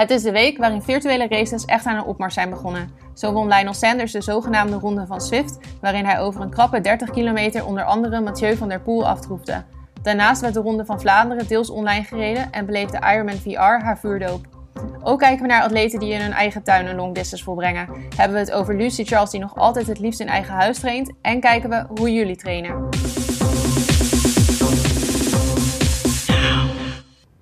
[0.00, 2.90] Het is de week waarin virtuele races echt aan een opmars zijn begonnen.
[3.14, 7.10] Zo won Lionel Sanders de zogenaamde Ronde van Swift, waarin hij over een krappe 30
[7.10, 9.62] kilometer onder andere Mathieu van der Poel aftroefde.
[10.02, 14.46] Daarnaast werd de Ronde van Vlaanderen deels online gereden en beleefde Ironman VR haar vuurdoop.
[15.02, 17.88] Ook kijken we naar atleten die in hun eigen tuin een long distance volbrengen.
[18.16, 21.12] Hebben we het over Lucy Charles die nog altijd het liefst in eigen huis traint
[21.22, 22.88] en kijken we hoe jullie trainen.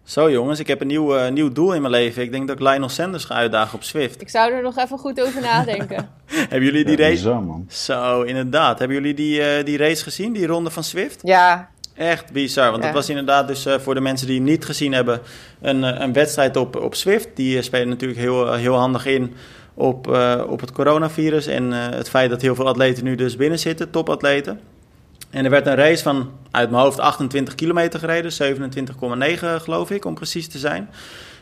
[0.09, 2.22] Zo jongens, ik heb een nieuw, uh, nieuw doel in mijn leven.
[2.22, 4.21] Ik denk dat ik Lionel Sanders ga uitdagen op Swift.
[4.21, 6.08] Ik zou er nog even goed over nadenken.
[6.50, 7.14] Hebben jullie die Ja, race?
[7.14, 7.67] bizar, man.
[7.68, 8.79] Zo, inderdaad.
[8.79, 11.21] Hebben jullie die, eh, die race gezien, die ronde van Swift?
[11.22, 12.84] Ja, Echt bizar, want Ja.
[12.89, 15.21] het was inderdaad dus eh, voor de mensen die hem niet gezien hebben...
[15.61, 17.29] een, eh, een wedstrijd op, op Swift.
[17.34, 19.34] Die eh, spelen natuurlijk heel, heel handig in
[19.75, 21.46] op, eh, op het coronavirus...
[21.46, 24.61] en eh, het feit dat heel veel atleten nu dus binnen zitten, topatleten.
[25.31, 28.32] En er werd een race van, uit mijn hoofd, 28 kilometer gereden.
[28.32, 30.91] 27,9 geloof ik, om precies te zijn.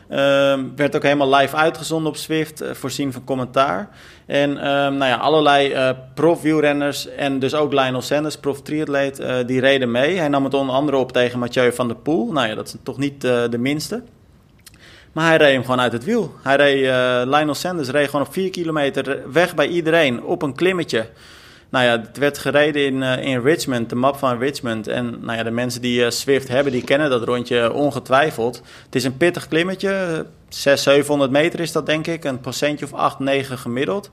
[0.09, 3.89] Ehm, werd ook helemaal live uitgezonden op Swift, eh, voorzien van commentaar.
[4.25, 9.59] En ehm, nou ja, allerlei eh prof-wielrenners en dus ook Lionel Sanders, prof-triatleet, eh, die
[9.59, 10.17] reden mee.
[10.17, 12.31] Hij nam het onder andere op tegen Mathieu van der Poel.
[12.31, 14.03] Nou ja, dat is toch niet de minste.
[15.11, 16.33] Maar hij reed hem gewoon uit het wiel.
[16.43, 16.81] Hij reed,
[17.27, 21.05] Lionel Sanders reed gewoon op 4 kilometer weg bij iedereen op een klimmetje.
[21.69, 24.87] Nou ja, het werd gereden in, eh, in Richmond, de map van Richmond.
[24.87, 28.61] En nou ja, de mensen die eh, Swift hebben, die kennen dat rondje ongetwijfeld.
[28.85, 30.25] Het is een pittig klimmetje.
[30.49, 32.23] 600, 700 meter is dat denk ik.
[32.23, 34.11] Een procentje of 8, 9 gemiddeld.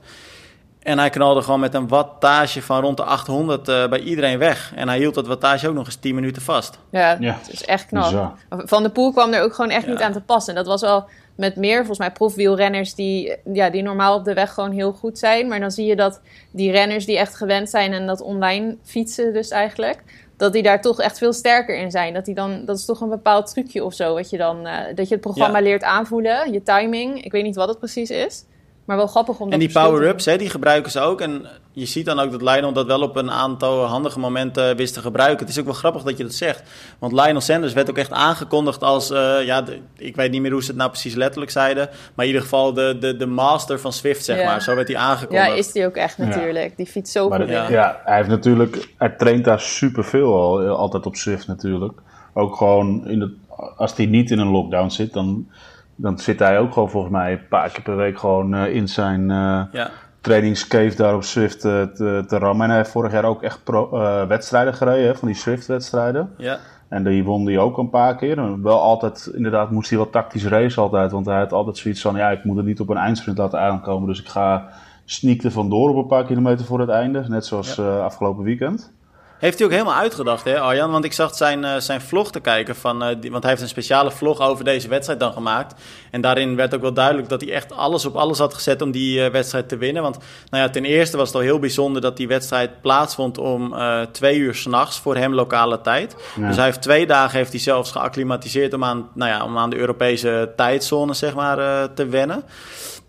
[0.79, 4.71] En hij knalde gewoon met een wattage van rond de 800 eh, bij iedereen weg.
[4.75, 6.79] En hij hield dat wattage ook nog eens 10 minuten vast.
[6.91, 8.03] ja, Ja, het is echt knap.
[8.03, 8.33] bizar.
[8.49, 9.91] Van de Poel kwam er ook gewoon echt Ja.
[9.91, 10.55] niet aan te passen.
[10.55, 14.53] Dat was wel met meer, volgens mij, profwielrenners die, ja, die normaal op de weg
[14.53, 15.47] gewoon heel goed zijn.
[15.47, 19.33] Maar dan zie je dat die renners die echt gewend zijn en dat online fietsen
[19.33, 20.03] dus eigenlijk...
[20.37, 22.13] dat die daar toch echt veel sterker in zijn.
[22.13, 24.13] Dat, die dan, dat is toch een bepaald trucje of zo.
[24.13, 25.63] Wat je dan, eh, dat je het programma Ja.
[25.63, 27.23] leert aanvoelen, je timing.
[27.23, 28.43] Ik weet niet wat het precies is.
[28.85, 31.21] Maar wel grappig om dat En die power-ups, hè, die gebruiken ze ook.
[31.21, 34.93] En je ziet dan ook dat Lionel dat wel op een aantal handige momenten wist
[34.93, 35.39] te gebruiken.
[35.39, 36.63] Het is ook wel grappig dat je dat zegt.
[36.99, 39.09] Want Lionel Sanders werd ook echt aangekondigd als...
[39.11, 41.89] eh, ja, de- ik weet niet meer hoe ze het nou precies letterlijk zeiden.
[42.15, 44.45] Maar in ieder geval de, de, de master van Swift, zeg Ja.
[44.45, 44.61] maar.
[44.61, 45.47] Zo werd hij aangekondigd.
[45.47, 46.25] Ja, is die ook echt Ja.
[46.25, 46.77] natuurlijk.
[46.77, 47.49] Die fiets zo Maar goed.
[47.49, 47.69] Ja.
[47.69, 48.01] ja.
[48.03, 51.93] hij heeft natuurlijk, hij traint daar superveel al, eh, altijd op Swift natuurlijk.
[52.33, 53.31] Ook gewoon, in het,
[53.77, 55.47] als hij niet in een lockdown zit, dan,
[55.95, 58.87] dan zit hij ook gewoon volgens mij een paar keer per week gewoon eh, in
[58.87, 59.89] zijn eh Ja.
[60.21, 62.63] trainingscave daar op Swift eh, te, te rammen.
[62.63, 63.89] En hij heeft vorig jaar ook echt pro,
[64.27, 66.29] wedstrijden gereden, hè, van die Swift-wedstrijden.
[66.37, 66.57] Ja.
[66.87, 68.37] En die won hij ook een paar keer.
[68.37, 71.11] En wel altijd, inderdaad, moest hij wel tactisch racen altijd.
[71.11, 73.59] Want hij had altijd zoiets van, ja, ik moet het niet op een eindsprint laten
[73.59, 74.07] aankomen.
[74.07, 74.67] Dus ik ga
[75.05, 77.23] sneak er vandoor op een paar kilometer voor het einde.
[77.27, 78.93] Net zoals afgelopen weekend.
[79.37, 80.91] Heeft hij ook helemaal uitgedacht, hè, Arjan?
[80.91, 82.75] Want ik zag zijn, eh, zijn vlog te kijken.
[82.75, 85.81] Van, eh, die, want hij heeft een speciale vlog over deze wedstrijd dan gemaakt.
[86.11, 88.91] En daarin werd ook wel duidelijk dat hij echt alles op alles had gezet om
[88.91, 90.03] die eh, wedstrijd te winnen.
[90.03, 90.17] Want
[90.49, 93.75] nou ja, ten eerste was het al heel bijzonder dat die wedstrijd plaatsvond om
[94.11, 96.15] twee uur s'nachts voor hem lokale tijd.
[96.39, 96.47] Ja.
[96.47, 99.69] Dus hij heeft twee dagen heeft hij zelfs geacclimatiseerd om aan, nou ja, om aan
[99.69, 102.43] de Europese tijdzone zeg maar, te wennen.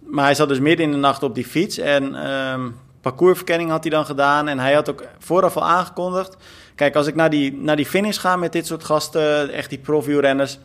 [0.00, 1.78] Maar hij zat dus midden in de nacht op die fiets.
[1.78, 2.68] En ehm,
[3.10, 4.48] parcoursverkenning had hij dan gedaan.
[4.48, 6.36] En hij had ook vooraf al aangekondigd.
[6.74, 9.78] Kijk, als ik naar die, naar die finish ga met dit soort gasten, echt die
[9.78, 10.58] profielrenners.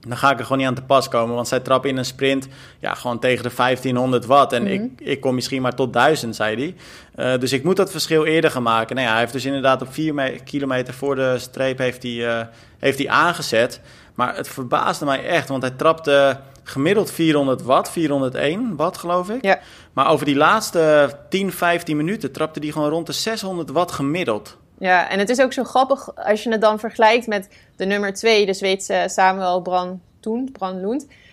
[0.00, 1.34] Dan ga ik er gewoon niet aan te pas komen.
[1.34, 2.48] Want zij trappen in een sprint
[2.78, 4.52] ja, gewoon tegen de 1500 watt.
[4.52, 6.74] En ik, ik kom misschien maar tot 1000, zei hij.
[7.14, 8.94] Eh, dus ik moet dat verschil eerder gaan maken.
[8.94, 12.46] Nou ja, hij heeft dus inderdaad op 4 kilometer voor de streep heeft hij, eh,
[12.78, 13.80] heeft hij aangezet.
[14.14, 15.48] Maar het verbaasde mij echt.
[15.48, 19.44] Want hij trapte gemiddeld 400 watt, 401 watt geloof ik.
[19.44, 19.58] Ja.
[19.98, 24.56] Maar over die laatste 10, 15 minuten trapte hij gewoon rond de 600 watt gemiddeld.
[24.78, 28.14] Ja, en het is ook zo grappig als je het dan vergelijkt met de nummer
[28.14, 30.54] 2, de Zweedse Samuel Brandtoen.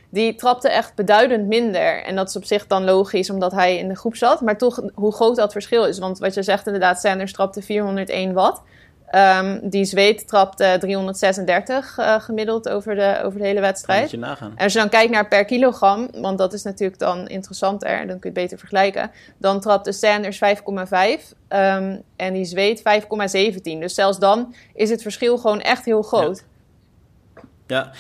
[0.10, 2.04] Die trapte echt beduidend minder.
[2.04, 4.42] En dat is op zich dan logisch, omdat hij in de groep zat.
[4.42, 6.00] Maar toch, hoe groot dat verschil is.
[6.00, 8.62] Want wat je zegt inderdaad, Sanders trapte 401 watt.
[9.10, 14.12] Ehm, die Zweed trapte 336 eh, gemiddeld over de, over de hele wedstrijd.
[14.12, 14.52] je nagaan.
[14.56, 18.20] En als je dan kijkt naar per kilogram, want dat is natuurlijk dan interessanter, dan
[18.20, 19.12] kun je het beter vergelijken.
[19.38, 23.80] Dan trapte Sanders 5,5 ehm, en die Zweed 5,17.
[23.80, 26.38] Dus zelfs dan is het verschil gewoon echt heel groot.
[26.38, 26.54] Ja.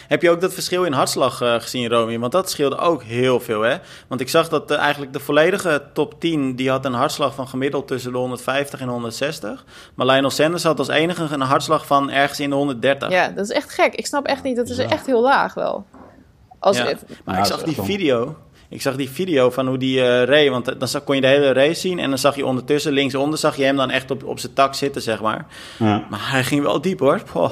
[0.07, 2.19] Heb je ook dat verschil in hartslag eh, gezien, Romy?
[2.19, 3.77] Want dat scheelde ook heel veel, hè?
[4.07, 6.55] Want ik zag dat eh, eigenlijk de volledige top 10...
[6.55, 9.65] die had een hartslag van gemiddeld tussen de 150 en 160.
[9.95, 13.09] Maar Lionel Sanders had als enige een hartslag van ergens in de 130.
[13.09, 13.95] Ja, dat is echt gek.
[13.95, 14.89] Ik snap echt niet, dat is Ja.
[14.89, 15.85] echt heel laag wel.
[16.59, 16.83] Als, Ja.
[17.23, 18.35] Maar Ja, ik zag die video.
[18.69, 21.53] Ik zag die video van hoe die uh, reed, want dan kon je de hele
[21.53, 21.99] race zien.
[21.99, 24.73] En dan zag je ondertussen, linksonder, zag je hem dan echt op, op zijn tak
[24.73, 25.45] zitten, zeg maar.
[25.79, 26.05] Ja.
[26.09, 27.21] Maar hij ging wel diep hoor.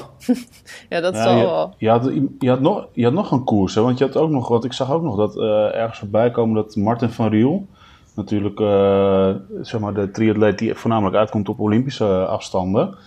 [0.90, 1.74] ja, dat is wel...
[1.78, 3.82] Je, had, je, had nog, je had nog een koers, hè?
[3.82, 6.56] want je had ook nog, wat ik zag ook nog dat uh, ergens voorbij komen
[6.56, 7.68] dat Martin van Riel,
[8.16, 9.30] natuurlijk uh,
[9.62, 12.98] zeg maar de triatleet die voornamelijk uitkomt op Olympische afstanden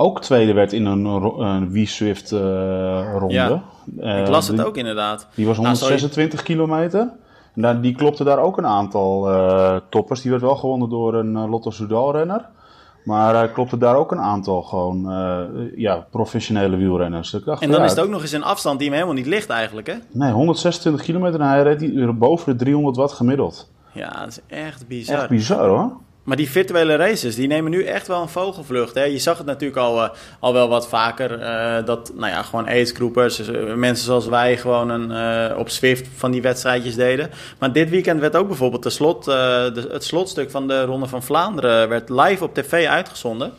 [0.00, 2.40] ook tweede werd in een, een Wii-Swift uh,
[3.18, 3.34] ronde.
[3.34, 3.62] Ja,
[4.18, 5.26] ik las het ook inderdaad.
[5.34, 7.10] Die was 126 nou, kilometer.
[7.62, 10.20] En die klopte daar ook een aantal uh, toppers.
[10.20, 12.48] Die werd wel gewonnen door een uh, Lotto Soudal-renner.
[13.04, 15.00] Maar hij klopte daar ook een aantal gewoon
[15.76, 17.30] ja, professionele wielrenners.
[17.30, 19.48] Dacht, en dan is het ook nog eens een afstand die hem helemaal niet ligt
[19.48, 19.94] eigenlijk, hè?
[20.12, 23.70] Nee, 126 kilometer en hij reed boven de 300 watt gemiddeld.
[23.92, 25.18] Ja, dat is echt bizar.
[25.18, 25.92] Echt bizar hoor.
[26.28, 28.94] Maar die virtuele races, die nemen nu echt wel een vogelvlucht.
[28.94, 29.04] Hè?
[29.04, 30.08] Je zag het natuurlijk al, uh,
[30.40, 31.40] al wel wat vaker.
[31.40, 36.08] Uh, dat, nou ja, gewoon aidsgroepers, dus, uh, mensen zoals wij gewoon een, op Swift
[36.16, 37.30] van die wedstrijdjes deden.
[37.58, 41.22] Maar dit weekend werd ook bijvoorbeeld de slot, de, het slotstuk van de Ronde van
[41.22, 43.52] Vlaanderen werd live op tv uitgezonden.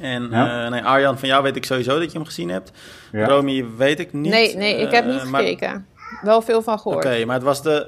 [0.00, 0.68] En ja.
[0.68, 2.72] nee, Arjan, van jou weet ik sowieso dat je hem gezien hebt.
[3.12, 3.26] Ja.
[3.26, 4.32] Romy weet ik niet.
[4.32, 5.86] Nee, nee ik heb niet gekeken.
[6.22, 7.04] Wel veel van gehoord.
[7.04, 7.86] Oké, maar het was de,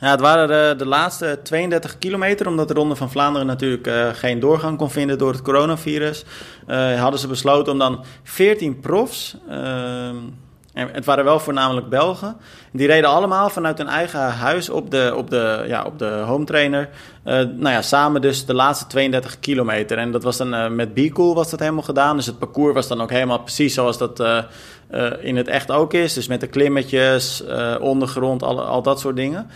[0.00, 4.08] ja, het waren de, de, laatste 32 kilometer, omdat de Ronde van Vlaanderen natuurlijk uh,
[4.12, 6.24] geen doorgang kon vinden door het coronavirus.
[6.68, 9.36] Uh, hadden ze besloten om dan 14 profs,
[10.72, 12.36] en het waren wel voornamelijk Belgen,
[12.72, 16.44] die reden allemaal vanuit hun eigen huis op de, op de, ja, op de home
[16.44, 16.88] trainer.
[17.24, 19.98] nou ja, samen dus de laatste 32 kilometer.
[19.98, 22.16] En dat was dan met B-Cool was dat helemaal gedaan.
[22.16, 24.24] Dus het parcours was dan ook helemaal precies zoals dat
[25.20, 26.12] in het echt ook is.
[26.12, 27.44] Dus met de klimmetjes,
[27.80, 29.50] ondergrond, al, al dat soort dingen.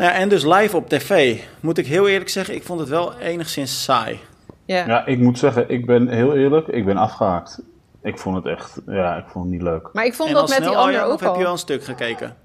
[0.00, 2.88] Nou ja, en dus live op tv, moet ik heel eerlijk zeggen, ik vond het
[2.88, 4.20] wel enigszins saai.
[4.64, 7.62] Ja, ja ik moet zeggen, ik ben heel eerlijk, ik ben afgehaakt.
[8.02, 9.88] Ik vond het echt, ja, ik vond het niet leuk.
[9.92, 12.36] Maar ik vond dat met die andere ook of heb je al een stuk gekeken?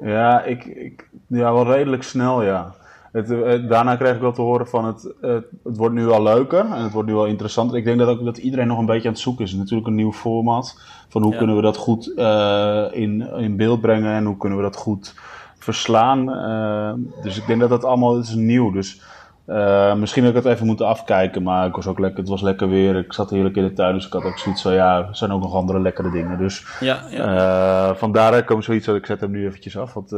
[0.00, 2.74] Ja, ik, ik, ja wel redelijk snel, ja.
[3.12, 6.22] Het, het, daarna kreeg ik wel te horen van het, het, het, wordt nu al
[6.22, 7.76] leuker en het wordt nu al interessanter.
[7.76, 9.52] Ik denk dat ook dat iedereen nog een beetje aan het zoeken is.
[9.52, 14.14] Natuurlijk een nieuw format van hoe kunnen we dat goed uh, in, in beeld brengen
[14.14, 15.14] en hoe kunnen we dat goed
[15.58, 16.28] verslaan.
[16.28, 18.72] Uh, dus ik denk dat dat allemaal is nieuw.
[18.72, 19.00] Dus
[19.46, 22.42] uh, misschien had ik het even moeten afkijken, maar ik was ook lekker, het was
[22.42, 22.96] lekker weer.
[22.96, 25.32] Ik zat heerlijk in de tuin, dus ik had ook zoiets van, ja, er zijn
[25.32, 26.38] ook nog andere lekkere dingen.
[26.38, 27.90] Dus ja, ja.
[27.90, 29.92] Uh, vandaar kwam zoiets dat ik zet hem nu eventjes af.
[29.92, 30.12] Want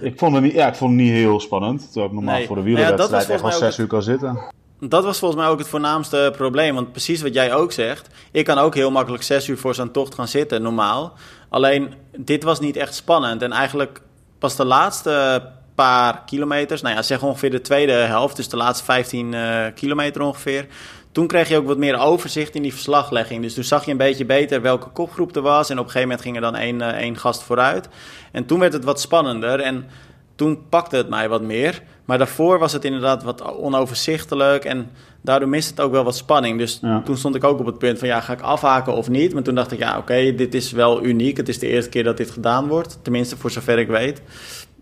[0.00, 2.56] ik, vond het niet, ja, ik vond het niet heel spannend, terwijl ik normaal voor
[2.56, 4.38] de wielerwedstrijd ja, echt wel zes uur kan zitten.
[4.80, 6.74] Dat was volgens mij ook het voornaamste probleem.
[6.74, 8.08] Want precies wat jij ook zegt.
[8.30, 11.12] Ik kan ook heel makkelijk zes uur voor zo'n tocht gaan zitten, normaal.
[11.48, 13.42] Alleen, dit was niet echt spannend.
[13.42, 14.00] En eigenlijk
[14.44, 15.42] pas de laatste
[15.74, 19.74] paar kilometers, nou ja, zeg ongeveer de tweede helft, dus de laatste 15 uh, eh,
[19.74, 20.66] kilometer ongeveer.
[21.12, 23.42] Toen kreeg je ook wat meer overzicht in die verslaglegging.
[23.42, 25.70] Dus toen zag je een beetje beter welke kopgroep er was.
[25.70, 27.88] En op een gegeven moment ging er dan één, uh, één gast vooruit.
[28.32, 29.60] En toen werd het wat spannender.
[29.60, 29.86] En
[30.34, 31.82] toen pakte het mij wat meer.
[32.04, 34.64] Maar daarvoor was het inderdaad wat onoverzichtelijk.
[34.64, 34.90] En
[35.20, 36.58] daardoor miste het ook wel wat spanning.
[36.58, 39.32] Dus toen stond ik ook op het punt van ja, ga ik afhaken of niet?
[39.34, 41.36] Maar toen dacht ik ja, oké, dit is wel uniek.
[41.36, 42.98] Het is de eerste keer dat dit gedaan wordt.
[43.02, 44.22] Tenminste, voor zover ik weet.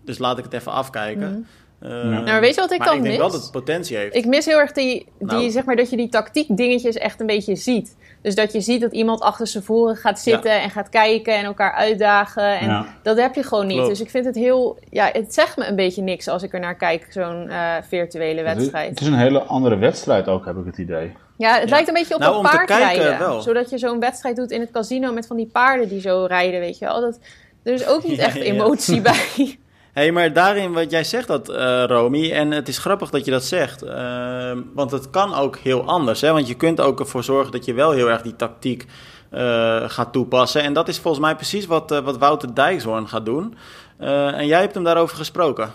[0.05, 1.29] Dus laat ik het even afkijken.
[1.31, 1.41] Mhm.
[1.83, 2.97] Uh, nou, weet je wat ik dan mis?
[2.97, 4.15] ik denk wel dat het potentie heeft.
[4.15, 5.49] Ik mis heel erg die, die nou.
[5.49, 7.95] zeg maar, dat je die tactiek dingetjes echt een beetje ziet.
[8.21, 11.43] Dus dat je ziet dat iemand achter zijn voren gaat zitten en gaat kijken en
[11.43, 12.59] elkaar uitdagen.
[12.59, 13.85] En dat heb je gewoon niet.
[13.85, 16.59] Dus ik vind het heel, ja, het zegt me een beetje niks als ik er
[16.59, 18.89] naar kijk, zo'n uh, virtuele wedstrijd.
[18.89, 21.11] Het is een hele andere wedstrijd ook, heb ik het idee.
[21.37, 23.19] Ja, het lijkt een beetje op nou, een paardrijden.
[23.19, 23.41] Wel.
[23.41, 26.59] Zodat je zo'n wedstrijd doet in het casino met van die paarden die zo rijden,
[26.59, 27.01] weet je wel.
[27.01, 27.19] Dat,
[27.63, 29.57] er is ook niet echt emotie bij
[29.93, 33.31] hey, maar daarin wat jij zegt dat, uh, Romy, en het is grappig dat je
[33.31, 36.21] dat zegt, uh, want het kan ook heel anders.
[36.21, 36.31] Hè?
[36.31, 38.85] Want je kunt ook ervoor zorgen dat je wel heel erg die tactiek
[39.31, 40.61] uh, gaat toepassen.
[40.61, 43.55] En dat is volgens mij precies wat, wat Wouter Dijkshoorn gaat doen.
[43.97, 45.71] en jij hebt hem daarover gesproken.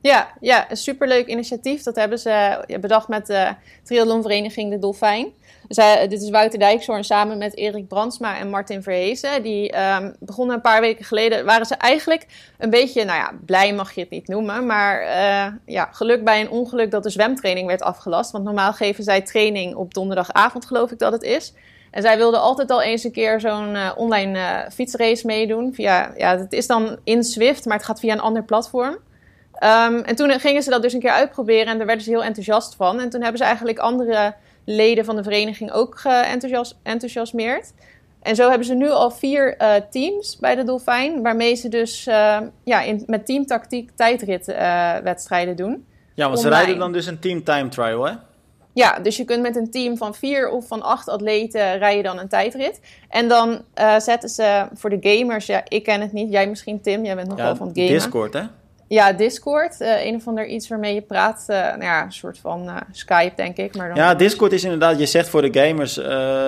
[0.00, 1.82] Ja, ja, een superleuk initiatief.
[1.82, 3.54] Dat hebben ze bedacht met de
[3.84, 5.32] triathlonvereniging De Dolfijn.
[5.68, 9.42] Dus, dit is Wouter Dijkshoorn samen met Erik Brandsma en Martin Verhezen.
[9.42, 11.44] Die um, begonnen een paar weken geleden.
[11.44, 12.26] Waren ze eigenlijk
[12.58, 14.66] een beetje, nou ja, blij mag je het niet noemen.
[14.66, 18.30] Maar uh, ja, geluk bij een ongeluk dat de zwemtraining werd afgelast.
[18.30, 21.52] Want normaal geven zij training op donderdagavond, geloof ik dat het is.
[21.90, 25.74] En zij wilden altijd al eens een keer zo'n uh, online uh, fietsrace meedoen.
[25.74, 28.96] Via, ja, het is dan in Swift, maar het gaat via een ander platform.
[29.62, 32.24] Um, en toen gingen ze dat dus een keer uitproberen en daar werden ze heel
[32.24, 33.00] enthousiast van.
[33.00, 34.34] En toen hebben ze eigenlijk andere
[34.70, 37.72] leden van de vereniging ook geenthousiasmeerd.
[38.22, 42.06] En zo hebben ze nu al vier uh, teams bij de Dolfijn, waarmee ze dus
[42.06, 45.86] uh, ja, in, met teamtactiek tijdritwedstrijden uh, doen.
[46.14, 48.12] Ja, want ze rijden dan dus een team time trial, hè?
[48.72, 52.18] Ja, dus je kunt met een team van vier of van acht atleten rijden dan
[52.18, 52.80] een tijdrit.
[53.08, 53.62] En dan
[53.98, 56.32] zetten ze voor de gamers, ja, ik ken het niet.
[56.32, 57.92] Jij misschien, Tim, jij bent nog wel van het gamen.
[57.92, 58.42] Discord, hè?
[58.88, 59.80] Ja, Discord.
[59.80, 61.46] Uh, een of ander iets waarmee je praat.
[61.48, 63.76] Uh, nou ja, een soort van uh, Skype, denk ik.
[63.76, 65.96] Maar dan ja, Discord is inderdaad, je zegt voor de gamers,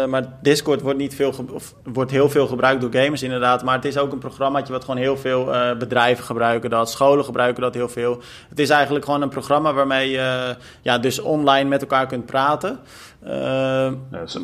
[0.09, 3.65] maar Discord wordt, niet veel of wordt heel veel gebruikt door gamers inderdaad.
[3.65, 5.45] Maar het is ook een programmaatje wat gewoon heel veel
[5.79, 6.91] bedrijven gebruiken dat.
[6.91, 8.23] Scholen gebruiken dat heel veel.
[8.49, 12.81] Het is eigenlijk gewoon een programma waarmee je ja, dus online met elkaar kunt praten.
[13.25, 13.93] Ja,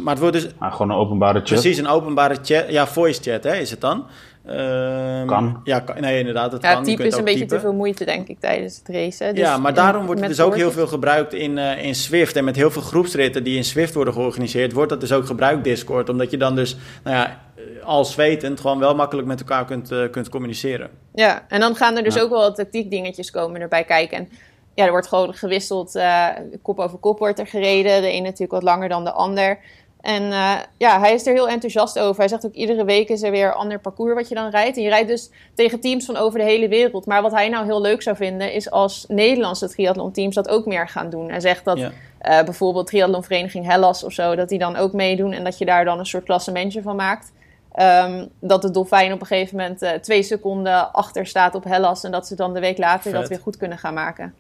[0.03, 0.47] maar het wordt dus...
[0.61, 1.49] Gewoon een openbare chat.
[1.49, 2.65] Precies, een openbare chat.
[2.69, 4.07] Ja, voice chat hè, is het dan.
[4.49, 5.61] Um, kan.
[5.65, 6.53] Ja, nee, inderdaad.
[6.53, 6.83] Het ja, kan.
[6.85, 9.35] type is een beetje te veel moeite, denk ik, tijdens het racen.
[9.35, 12.37] Dus ja, maar daarom wordt het dus ook heel veel gebruikt in, uh, in Swift.
[12.37, 15.65] En met heel veel groepsritten die in Swift worden georganiseerd, wordt dat dus ook gebruikt,
[15.65, 16.09] Discord.
[16.09, 17.41] Omdat je dan dus, nou ja,
[17.83, 20.91] als wetend gewoon wel makkelijk met elkaar kunt, uh, kunt communiceren.
[21.15, 22.21] Ja, en dan gaan er dus ja.
[22.21, 24.19] ook wel tactiek dingetjes komen erbij kijken.
[24.19, 24.29] En
[24.75, 26.27] ja, er wordt gewoon gewisseld, uh,
[26.63, 28.03] kop over kop wordt er gereden.
[28.03, 29.59] De een natuurlijk wat langer dan de ander.
[30.07, 32.19] En uh, ja, hij is er heel enthousiast over.
[32.19, 34.77] Hij zegt ook iedere week is er weer een ander parcours wat je dan rijdt.
[34.77, 37.07] En je rijdt dus tegen teams van over de hele wereld.
[37.07, 40.89] Maar wat hij nou heel leuk zou vinden is als Nederlandse triathlon-teams dat ook meer
[40.89, 41.31] gaan doen.
[41.31, 41.91] Hij zegt dat ja.
[42.23, 45.33] uh, bijvoorbeeld triathlonvereniging Hellas of zo, dat die dan ook meedoen.
[45.33, 47.33] En dat je daar dan een soort klassementje van maakt.
[47.81, 52.05] Um, dat de dolfijn op een gegeven moment uh, twee seconden achter staat op Hellas.
[52.05, 53.21] En dat ze dan de week later Vet.
[53.21, 54.35] dat weer goed kunnen gaan maken.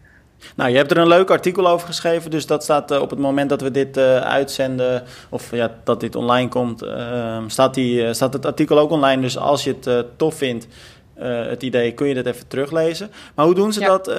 [0.57, 2.31] Nou, je hebt er een leuk artikel over geschreven.
[2.31, 6.01] Dus dat staat uh, op het moment dat we dit uh, uitzenden, of ja, dat
[6.01, 9.23] dit online komt, uh, staat, die, staat het artikel ook online.
[9.23, 10.67] Dus als je het tof vindt,
[11.19, 13.11] het idee, kun je dat even teruglezen.
[13.35, 13.87] Maar hoe doen ze ja.
[13.87, 14.13] dat,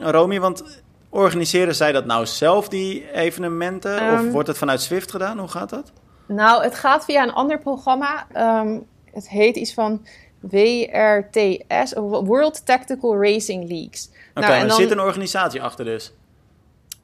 [0.00, 0.40] Romy?
[0.40, 4.04] Want organiseren zij dat nou zelf, die evenementen?
[4.04, 5.38] Um, of wordt het vanuit Swift gedaan?
[5.38, 5.92] Hoe gaat dat?
[6.26, 8.26] Nou, het gaat via een ander programma.
[8.36, 10.06] Um, het heet iets van
[10.40, 14.10] WRTS, World Tactical Racing Leagues.
[14.38, 16.12] Oké, okay, nou, er zit een organisatie achter dus.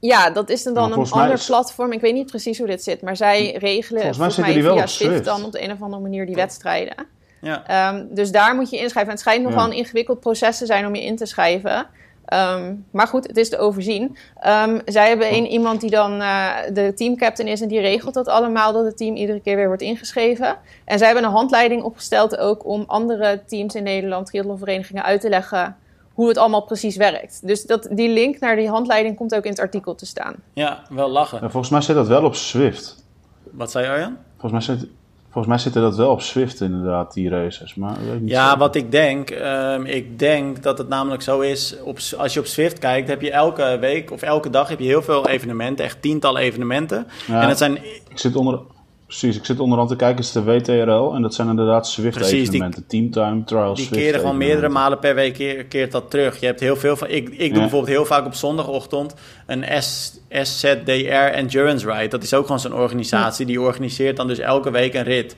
[0.01, 1.47] Ja, dat is dan, dan een ander is...
[1.47, 1.93] platform.
[1.93, 4.87] Ik weet niet precies hoe dit zit, maar zij regelen volgens mij, volgens mij via
[4.87, 7.07] Swift dan op de een of andere manier die wedstrijden.
[7.41, 7.93] Ja.
[7.95, 9.03] Um, dus daar moet je inschrijven.
[9.03, 9.57] En het schijnt nog ja.
[9.59, 11.87] wel een ingewikkeld proces te zijn om je in te schrijven.
[12.35, 14.17] Um, maar goed, het is te overzien.
[14.47, 18.29] Um, zij hebben een, iemand die dan uh, de teamcaptain is en die regelt dat
[18.29, 20.57] allemaal, dat het team iedere keer weer wordt ingeschreven.
[20.85, 25.29] En zij hebben een handleiding opgesteld ook om andere teams in Nederland, triathlonverenigingen, uit te
[25.29, 25.77] leggen
[26.15, 27.41] hoe het allemaal precies werkt.
[27.47, 30.35] Dus dat, die link naar die handleiding komt ook in het artikel te staan.
[30.53, 31.39] Ja, wel lachen.
[31.39, 33.05] Volgens mij zit dat wel op Swift.
[33.51, 34.17] Wat zei Arjan?
[34.39, 34.89] Volgens mij zit,
[35.23, 37.75] volgens mij zitten dat wel op Swift inderdaad, die races.
[37.75, 38.59] Maar ja, zo.
[38.59, 42.47] wat ik denk, um, ik denk dat het namelijk zo is, op, als je op
[42.47, 46.03] Swift kijkt, heb je elke week of elke dag heb je heel veel evenementen, echt
[46.03, 47.07] tientallen evenementen.
[47.27, 47.77] Ja, en het zijn...
[48.09, 48.61] Ik zit onder...
[49.07, 52.87] Precies, ik zit onderhand te kijken, het is de WTRL en dat zijn inderdaad Swift-evenementen.
[52.87, 56.41] Teamtime, Trial, Die Swift keren gewoon meerdere malen per week keer, keert dat terug.
[56.41, 57.09] Je hebt heel veel van.
[57.09, 57.53] Ik, ik doe ja.
[57.53, 59.15] bijvoorbeeld heel vaak op zondagochtend
[59.47, 62.09] een S, SZDR Endurance Ride.
[62.09, 63.47] Dat is ook gewoon zo'n organisatie.
[63.47, 65.37] Die organiseert dan dus elke week een rit.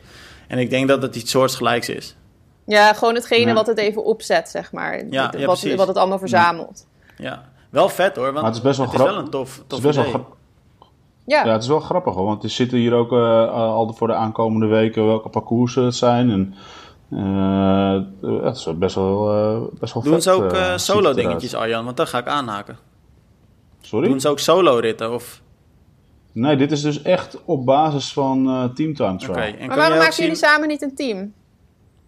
[0.49, 2.17] En ik denk dat het iets soortgelijks is.
[2.67, 3.55] Ja, gewoon hetgene ja.
[3.55, 5.07] wat het even opzet, zeg maar.
[5.11, 6.87] Ja, ja, wat, wat het allemaal verzamelt.
[7.17, 8.25] Ja, wel vet hoor.
[8.25, 9.99] Want maar het is best wel, het is wel een tof, tof het is best
[9.99, 10.13] idee.
[10.13, 10.36] Wel
[11.27, 11.45] ja.
[11.45, 14.15] ja, het is wel grappig hoor, want er zitten hier ook uh, al voor de
[14.15, 16.31] aankomende weken welke parcoursen het zijn.
[16.31, 16.55] En
[17.11, 21.85] uh, het is best wel, uh, best wel Doen vet, ze ook solo dingetjes, Arjan?
[21.85, 22.79] Want daar ga ik aanhaken.
[23.81, 24.09] Sorry?
[24.09, 25.13] Doen ze ook solo ritten?
[25.15, 25.43] Of?
[26.33, 29.31] Nee, dit is dus echt op basis van uh, teamtime trial.
[29.31, 29.67] Okay.
[29.67, 30.25] Maar waarom maken zien...
[30.25, 31.33] jullie samen niet een team?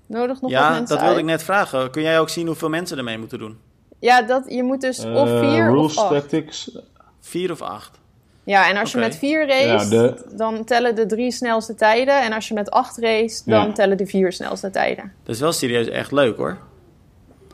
[0.06, 1.90] Nodig nog ja, wat mensen dat wilde ik net vragen.
[1.90, 3.58] Kun jij ook zien hoeveel mensen ermee moeten doen?
[3.98, 6.12] Ja, dat, je moet dus of vier rules, of acht.
[6.12, 6.78] Tactics.
[7.20, 8.00] Vier of acht.
[8.48, 9.02] Ja, en als okay.
[9.02, 10.14] je met vier race, ja, de...
[10.36, 12.22] dan tellen de drie snelste tijden.
[12.22, 13.72] En als je met acht race, dan ja.
[13.72, 15.12] tellen de vier snelste tijden.
[15.24, 16.58] Dat is wel serieus echt leuk hoor.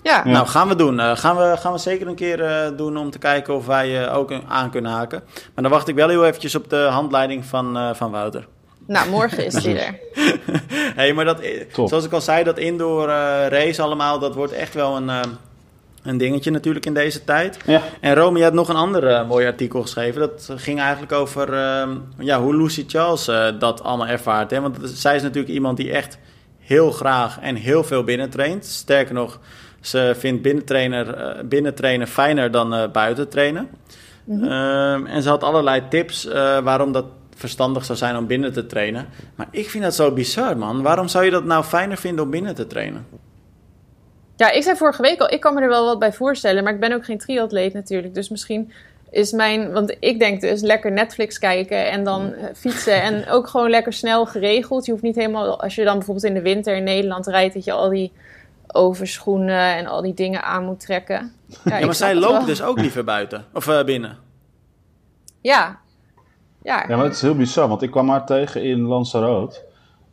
[0.02, 0.22] Ja.
[0.24, 0.30] ja.
[0.30, 0.98] Nou, gaan we doen.
[0.98, 4.06] Uh, gaan, we, gaan we zeker een keer uh, doen om te kijken of wij
[4.06, 5.22] uh, ook aan kunnen haken.
[5.54, 8.46] Maar dan wacht ik wel heel eventjes op de handleiding van, van Wouter.
[8.86, 9.98] Nou, morgen is die er.
[10.94, 11.88] hey, maar dat, Top.
[11.88, 13.06] zoals ik al zei, dat indoor
[13.48, 15.10] race allemaal, dat wordt echt wel een
[16.04, 17.58] een dingetje natuurlijk in deze tijd.
[17.66, 17.82] Ja.
[18.00, 20.20] En Romy had nog een ander uh, mooi artikel geschreven.
[20.20, 24.50] Dat ging eigenlijk over uh, ja, hoe Lucy Charles uh, dat allemaal ervaart.
[24.50, 24.60] Hè?
[24.60, 26.18] Want zij is natuurlijk iemand die echt
[26.58, 28.64] heel graag en heel veel binnentraint.
[28.64, 29.40] Sterker nog,
[29.80, 33.68] ze vindt binnentrainer, binnentrainen fijner dan buiten trainen.
[34.24, 35.06] Mm-hmm.
[35.06, 36.28] en ze had allerlei tips
[36.62, 37.04] waarom dat
[37.36, 39.06] verstandig zou zijn om binnen te trainen.
[39.34, 40.82] Maar ik vind dat zo bizar, man.
[40.82, 43.06] Waarom zou je dat nou fijner vinden om binnen te trainen?
[44.36, 46.72] Ja, ik zei vorige week al, ik kan me er wel wat bij voorstellen, maar
[46.72, 48.14] ik ben ook geen triatleet natuurlijk.
[48.14, 48.72] Dus misschien
[49.10, 53.70] is mijn, want ik denk dus lekker Netflix kijken en dan fietsen en ook gewoon
[53.70, 54.84] lekker snel geregeld.
[54.84, 57.64] Je hoeft niet helemaal, als je dan bijvoorbeeld in de winter in Nederland rijdt, dat
[57.64, 58.12] je al die
[58.66, 61.32] overschoenen en al die dingen aan moet trekken.
[61.64, 64.18] Ja, ja maar zij loopt dus ook liever buiten of uh, binnen.
[65.40, 65.78] Ja.
[66.62, 69.64] Ja, Ja, maar het is heel bizar, want ik kwam haar tegen in Lanzarote.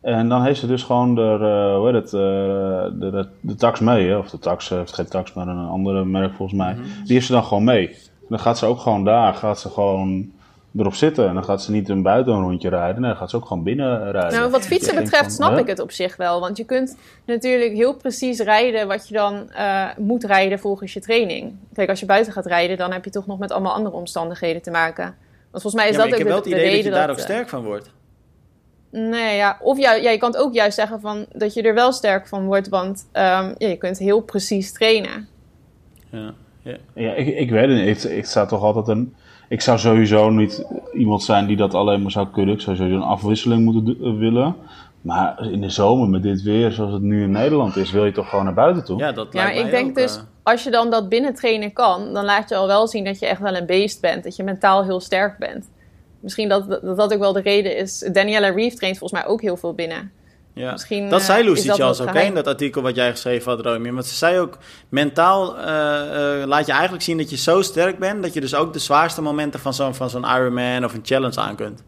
[0.01, 3.55] En dan heeft ze dus gewoon de, eh, hoe heet het, eh, de, de, de
[3.55, 4.17] tax mee, hè?
[4.17, 6.73] of de tax, eh, heeft geen tax, maar een andere merk volgens mij.
[7.03, 7.87] Die heeft ze dan gewoon mee.
[7.89, 10.31] En dan gaat ze ook gewoon daar, gaat ze gewoon
[10.77, 11.27] erop zitten.
[11.27, 13.45] En dan gaat ze niet een buiten een rondje rijden, nee, dan gaat ze ook
[13.45, 14.39] gewoon binnen rijden.
[14.39, 15.59] Nou, wat fietsen betreft van, snap hè?
[15.59, 16.39] ik het op zich wel.
[16.39, 20.99] Want je kunt natuurlijk heel precies rijden wat je dan eh, moet rijden volgens je
[20.99, 21.55] training.
[21.73, 24.61] Kijk, als je buiten gaat rijden, dan heb je toch nog met allemaal andere omstandigheden
[24.61, 25.15] te maken.
[25.51, 26.73] Want volgens mij is Ja, dat ik ook heb de, wel het de idee dat
[26.73, 27.89] reden je daar ook sterk van wordt.
[28.91, 29.57] Nee, ja.
[29.61, 32.27] Of ja, ja, je kan het ook juist zeggen van, dat je er wel sterk
[32.27, 32.69] van wordt.
[32.69, 35.27] Want ehm, ja, je kunt heel precies trainen.
[36.09, 36.33] Ja.
[36.63, 36.77] Ja.
[36.93, 38.03] Ja, ik, ik weet het niet.
[38.03, 39.15] Ik, ik zou toch altijd een.
[39.49, 42.55] Ik zou sowieso niet iemand zijn die dat alleen maar zou kunnen.
[42.55, 44.55] Ik zou sowieso een afwisseling moeten eh, willen.
[45.01, 48.11] Maar in de zomer met dit weer, zoals het nu in Nederland is, wil je
[48.11, 48.99] toch gewoon naar buiten toe?
[48.99, 51.73] ja, dat Ja, lijkt ik denk ook, dus, eh, als je dan dat binnen trainen
[51.73, 54.23] kan, dan laat je al wel zien dat je echt wel een beest bent.
[54.23, 55.69] Dat je mentaal heel sterk bent.
[56.21, 58.09] Misschien dat dat, dat ook wel de reden is.
[58.11, 60.11] Daniela Reeve traint volgens mij ook heel veel binnen.
[60.53, 60.71] Ja.
[60.71, 63.51] Misschien, dat eh, zei is Lucy dat Charles ook in dat artikel wat jij geschreven
[63.51, 63.91] had, Romy.
[63.91, 64.57] Want ze zei ook,
[64.89, 68.23] mentaal eh, eh, laat je eigenlijk zien dat je zo sterk bent...
[68.23, 71.39] dat je dus ook de zwaarste momenten van zo'n, van zo'n Ironman of een challenge
[71.39, 71.83] aan kunt.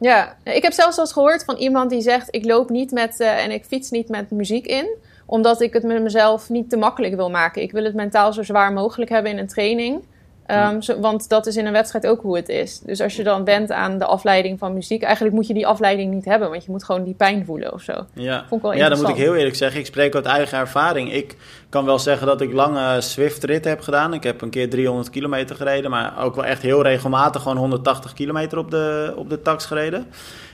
[0.00, 3.20] Ja, ik heb zelfs wel eens gehoord van iemand die zegt: Ik loop niet met
[3.20, 4.96] eh, en ik fiets niet met muziek in,
[5.26, 7.62] omdat ik het met mezelf niet te makkelijk wil maken.
[7.62, 10.04] Ik wil het mentaal zo zwaar mogelijk hebben in een training.
[10.50, 12.78] Ehm, zo- want dat is in een wedstrijd ook hoe het is.
[12.80, 16.12] Dus als je dan bent aan de afleiding van muziek, eigenlijk moet je die afleiding
[16.14, 17.92] niet hebben, want je moet gewoon die pijn voelen of zo.
[18.14, 20.58] Ja, Vond ik wel ja dan moet ik heel eerlijk zeggen, ik spreek uit eigen
[20.58, 21.12] ervaring.
[21.12, 21.36] Ik
[21.68, 24.14] kan wel zeggen dat ik lange Swift-ritten heb gedaan.
[24.14, 28.12] Ik heb een keer 300 kilometer gereden, maar ook wel echt heel regelmatig gewoon 180
[28.12, 30.06] kilometer op de, op de tax gereden.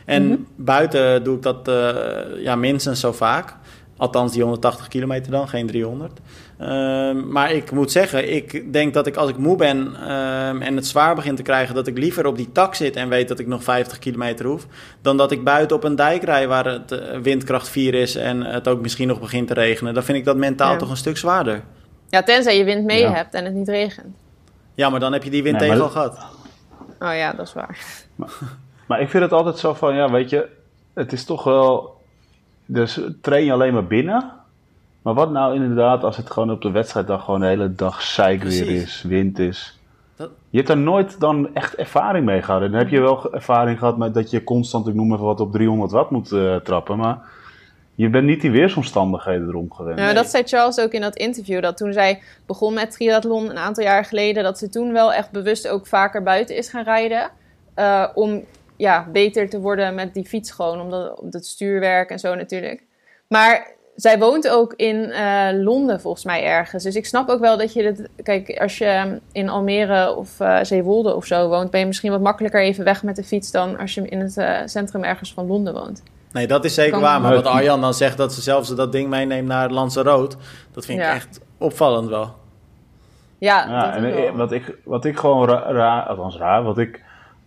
[0.05, 0.37] En Mhm.
[0.57, 1.89] buiten doe ik dat eh,
[2.39, 3.55] ja, minstens zo vaak.
[3.97, 6.13] Althans die 180 kilometer dan, geen 300.
[6.59, 10.77] Ehm, maar ik moet zeggen, ik denk dat ik als ik moe ben ehm, en
[10.77, 13.39] het zwaar begint te krijgen, dat ik liever op die tak zit en weet dat
[13.39, 14.67] ik nog 50 kilometer hoef,
[15.03, 18.43] dan dat ik buiten op een dijk rij waar het eh, windkracht 4 is en
[18.43, 19.95] het ook misschien nog begint te regenen.
[19.95, 20.79] Dan vind ik dat mentaal Ja.
[20.79, 21.63] toch een stuk zwaarder.
[22.09, 23.13] Ja, tenzij je wind mee Ja.
[23.13, 24.17] hebt en het niet regent.
[24.75, 26.27] Ja, maar dan heb je die wind Nee, tegen maar al gehad.
[26.99, 27.79] Oh ja, dat is waar.
[28.87, 30.49] Maar ik vind het altijd zo van, ja, weet je,
[30.95, 31.96] het is toch wel.
[32.67, 34.31] Dus train je alleen maar binnen.
[35.03, 38.65] Maar wat nou inderdaad als het gewoon op de wedstrijddag gewoon de hele dag zeikweer
[38.65, 38.83] Precies.
[38.83, 39.79] is, wind is.
[40.17, 42.63] Dat- Je hebt daar nooit dan echt ervaring mee gehad.
[42.63, 45.41] En dan heb je wel ervaring gehad met dat je constant, ik noem even wat,
[45.41, 46.97] op 300 watt moet eh, trappen.
[46.97, 47.19] Maar
[47.95, 49.99] je bent niet die weersomstandigheden erom gewend.
[49.99, 50.15] Nee.
[50.15, 51.63] dat zei Charles ook in dat interview.
[51.63, 55.31] Dat toen zij begon met triathlon een aantal jaar geleden, dat ze toen wel echt
[55.31, 57.31] bewust ook vaker buiten is gaan rijden.
[57.75, 58.43] eh, om
[58.77, 62.83] ja, beter te worden met die fiets gewoon, omdat op het stuurwerk en zo natuurlijk.
[63.29, 66.83] Maar zij woont ook in eh, Londen volgens mij ergens.
[66.85, 68.09] Dus ik snap ook wel dat je het...
[68.23, 71.71] Kijk, als je in Almere of eh, Zeewolde of zo woont...
[71.71, 73.51] ben je misschien wat makkelijker even weg met de fiets...
[73.51, 76.03] dan als je in het eh, centrum ergens van Londen woont.
[76.33, 77.21] Nee, dat is zeker Kan- waar.
[77.21, 80.37] Maar wat Arjan dan zegt dat ze zelfs dat ding meeneemt naar Lanzarote,
[80.73, 81.15] dat vind ik Ja.
[81.15, 82.35] echt opvallend wel.
[83.39, 84.37] Ja, Ja, dat en wel.
[84.37, 87.03] wat ik, wat ik gewoon ra- raar, althans raar, wat ik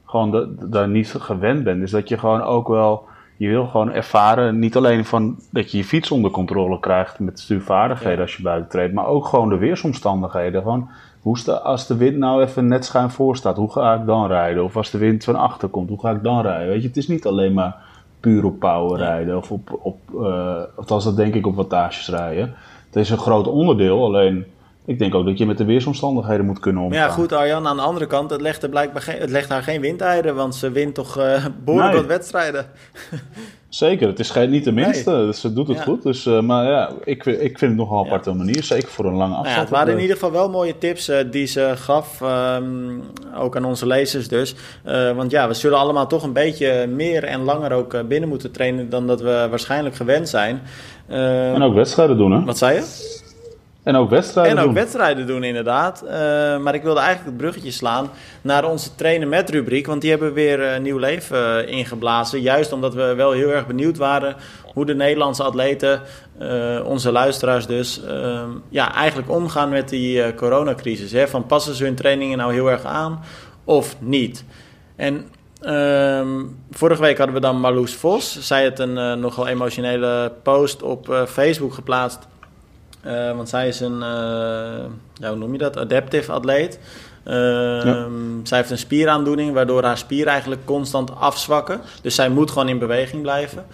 [0.09, 3.03] gewoon da- daar niet gewend ben, is dat je gewoon ook wel,
[3.37, 7.39] je wil gewoon ervaren, niet alleen van dat je je fiets onder controle krijgt met
[7.39, 8.21] stuurvaardigheden Ja.
[8.21, 10.63] als je buiten treedt, maar ook gewoon de weersomstandigheden.
[10.63, 10.89] Van,
[11.21, 14.27] hoe sta, als de wind nou even net schuin voor staat, hoe ga ik dan
[14.27, 14.63] rijden?
[14.63, 16.67] Of als de wind van achter komt, hoe ga ik dan rijden?
[16.67, 17.75] Weet je, het is niet alleen maar
[18.19, 22.53] puur op power rijden of op, op uh, althans dat denk ik op wattages rijden.
[22.85, 24.45] Het is een groot onderdeel, alleen
[24.89, 26.99] ik denk ook dat je met de weersomstandigheden moet kunnen omgaan.
[27.01, 29.63] ja, goed, Arjan, aan de andere kant, het legt, er blijkbaar geen, het legt haar
[29.63, 32.01] geen windeieren, want ze wint toch eh behoorlijk Nee.
[32.01, 32.65] wat wedstrijden.
[33.69, 35.25] Zeker, het is geen, niet de minste, Nee.
[35.25, 35.83] dus ze doet het Ja.
[35.83, 36.03] goed.
[36.03, 38.09] Dus, uh, maar ja, ik, ik vind het nogal een Ja.
[38.11, 39.55] aparte manier, zeker voor een lange Nou afstand.
[39.55, 42.21] ja, het waren in ieder geval wel mooie tips uh, die ze gaf,
[42.57, 43.01] um,
[43.37, 44.55] ook aan onze lezers dus.
[44.87, 48.29] Uh, want ja, we zullen allemaal toch een beetje meer en langer ook uh, binnen
[48.29, 50.61] moeten trainen dan dat we waarschijnlijk gewend zijn.
[51.09, 52.43] Uh, en ook wedstrijden doen, hè?
[52.43, 53.18] Wat zei je?
[53.83, 54.73] En ook wedstrijden En ook doen.
[54.73, 56.03] wedstrijden doen, inderdaad.
[56.03, 56.11] Uh,
[56.57, 58.09] maar ik wilde eigenlijk het bruggetje slaan
[58.41, 59.87] naar onze trainen met rubriek.
[59.87, 62.41] Want die hebben weer uh, nieuw leven uh, ingeblazen.
[62.41, 64.35] Juist omdat we wel heel erg benieuwd waren
[64.73, 66.01] hoe de Nederlandse atleten,
[66.83, 68.01] onze luisteraars dus,
[68.69, 71.11] ja, eigenlijk omgaan met die coronacrisis.
[71.11, 71.27] Hè?
[71.27, 73.23] Van passen ze hun trainingen nou heel erg aan
[73.63, 74.43] of niet?
[74.95, 75.25] En
[75.61, 78.39] Um, vorige week hadden we dan Marloes Vos.
[78.41, 82.27] Zij had een uh, nogal emotionele post op uh, Facebook geplaatst.
[83.09, 83.99] Uh, want zij is een,
[85.13, 86.79] ja, hoe noem je dat, adaptive atleet.
[87.23, 88.07] Ja.
[88.43, 91.81] Zij heeft een spieraandoening waardoor haar spieren eigenlijk constant afzwakken.
[92.01, 93.65] Dus zij moet gewoon in beweging blijven.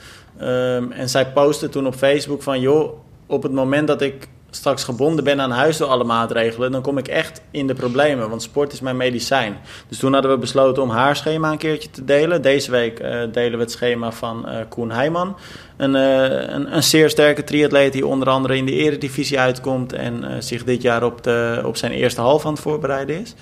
[0.42, 2.60] Um, en zij postte toen op Facebook van...
[2.60, 6.82] joh, op het moment dat ik straks gebonden ben aan huis door alle maatregelen, dan
[6.82, 8.30] kom ik echt in de problemen.
[8.30, 9.58] Want sport is mijn medicijn.
[9.88, 12.42] Dus toen hadden we besloten om haar schema een keertje te delen.
[12.42, 15.38] Deze week uh, delen we het schema van uh, Koen Heijman.
[15.78, 20.44] Een, uh, een, een, zeer sterke triatleet die onder andere in de eredivisie uitkomt en
[20.44, 23.36] zich dit jaar op, de, op zijn eerste half aan het voorbereiden is.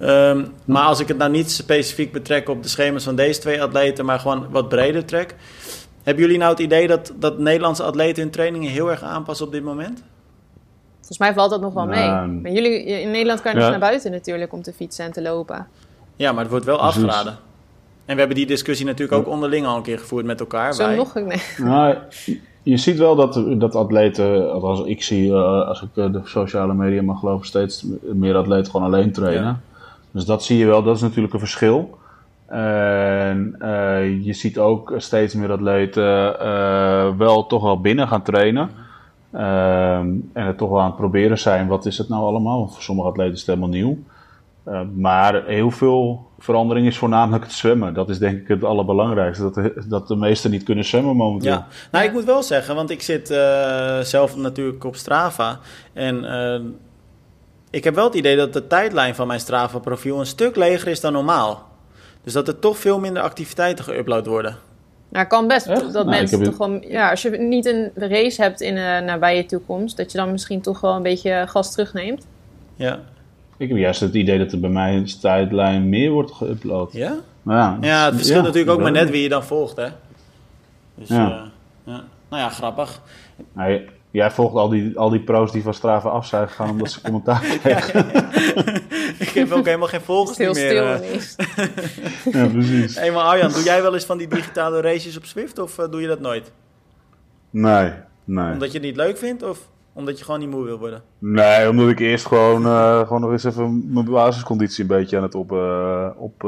[0.00, 3.62] Um, maar als ik het nou niet specifiek betrek op de schema's van deze twee
[3.62, 5.34] atleten, maar gewoon wat breder trek.
[6.02, 9.52] Hebben jullie nou het idee dat, dat Nederlandse atleten hun trainingen heel erg aanpassen op
[9.52, 10.02] dit moment?
[11.02, 12.08] Volgens mij valt dat nog wel mee.
[12.08, 13.70] maar jullie, in Nederland kan je ja.
[13.70, 15.66] naar buiten natuurlijk om te fietsen en te lopen.
[16.16, 17.32] Ja, maar het wordt wel afgeraden.
[18.04, 20.74] En we hebben die discussie natuurlijk ook onderling al een keer gevoerd met elkaar.
[20.74, 20.96] Zo wij.
[20.96, 21.42] nog nee.
[21.68, 21.96] Nou,
[22.62, 27.18] je ziet wel dat, dat atleten, althans ik zie, als ik de sociale media mag
[27.18, 29.44] geloven, steeds meer atleten gewoon alleen trainen.
[29.44, 29.60] Ja.
[30.10, 31.98] Dus dat zie je wel, dat is natuurlijk een verschil.
[32.46, 38.70] En uh, je ziet ook steeds meer atleten uh, wel toch wel binnen gaan trainen.
[39.32, 41.66] Ehm, en het toch wel aan het proberen zijn.
[41.66, 42.68] Wat is het nou allemaal?
[42.68, 43.98] Voor sommige atleten is het helemaal nieuw.
[44.68, 47.94] Uh, maar heel veel verandering is voornamelijk het zwemmen.
[47.94, 49.42] Dat is denk ik het allerbelangrijkste.
[49.42, 51.50] Dat de, dat de meesten niet kunnen zwemmen momenteel.
[51.50, 53.26] Ja, nou ik moet wel zeggen, want ik zit
[54.02, 55.58] zelf natuurlijk op Strava.
[55.92, 56.24] En
[57.70, 61.00] ik heb wel het idee dat de tijdlijn van mijn Strava-profiel een stuk leger is
[61.00, 61.68] dan normaal.
[62.22, 64.56] Dus dat er toch veel minder activiteiten geüpload worden.
[65.12, 66.84] Nou, kan best dat nou, mensen toch gewoon...
[66.88, 69.96] Ja, als je niet een race hebt in een nabije toekomst...
[69.96, 72.26] dat je dan misschien toch wel een beetje gas terugneemt.
[72.76, 73.00] Ja.
[73.56, 76.92] Ik heb juist het idee dat er bij mij een tijdlijn meer wordt geüpload.
[76.92, 77.14] Ja?
[77.44, 79.88] ja, ja, het verschilt natuurlijk ook maar net wie je dan volgt, hè.
[80.94, 81.28] Dus, ja.
[81.28, 81.42] Uh,
[81.84, 82.04] ja.
[82.28, 83.00] Nou ja, grappig.
[83.52, 86.90] Nee, Jij volgt al die, al die pro's die van Strava af zijn gegaan omdat
[86.90, 88.06] ze commentaar krijgen.
[89.22, 90.54] Ik heb ook helemaal geen volgers meer.
[90.54, 90.84] Heel stil
[91.64, 92.34] uh...
[92.34, 92.94] ja, precies.
[92.94, 95.90] Hey, maar Arjan, doe jij wel eens van die digitale races op Swift of uh,
[95.90, 96.52] doe je dat nooit?
[97.50, 97.92] Nee,
[98.24, 98.52] nee.
[98.52, 99.58] Omdat je het niet leuk vindt of
[99.92, 101.02] omdat je gewoon niet moe wil worden?
[101.18, 105.22] Nee, omdat ik eerst gewoon, uh, gewoon nog eens even mijn basisconditie een beetje aan
[105.22, 105.50] het op...
[106.16, 106.42] op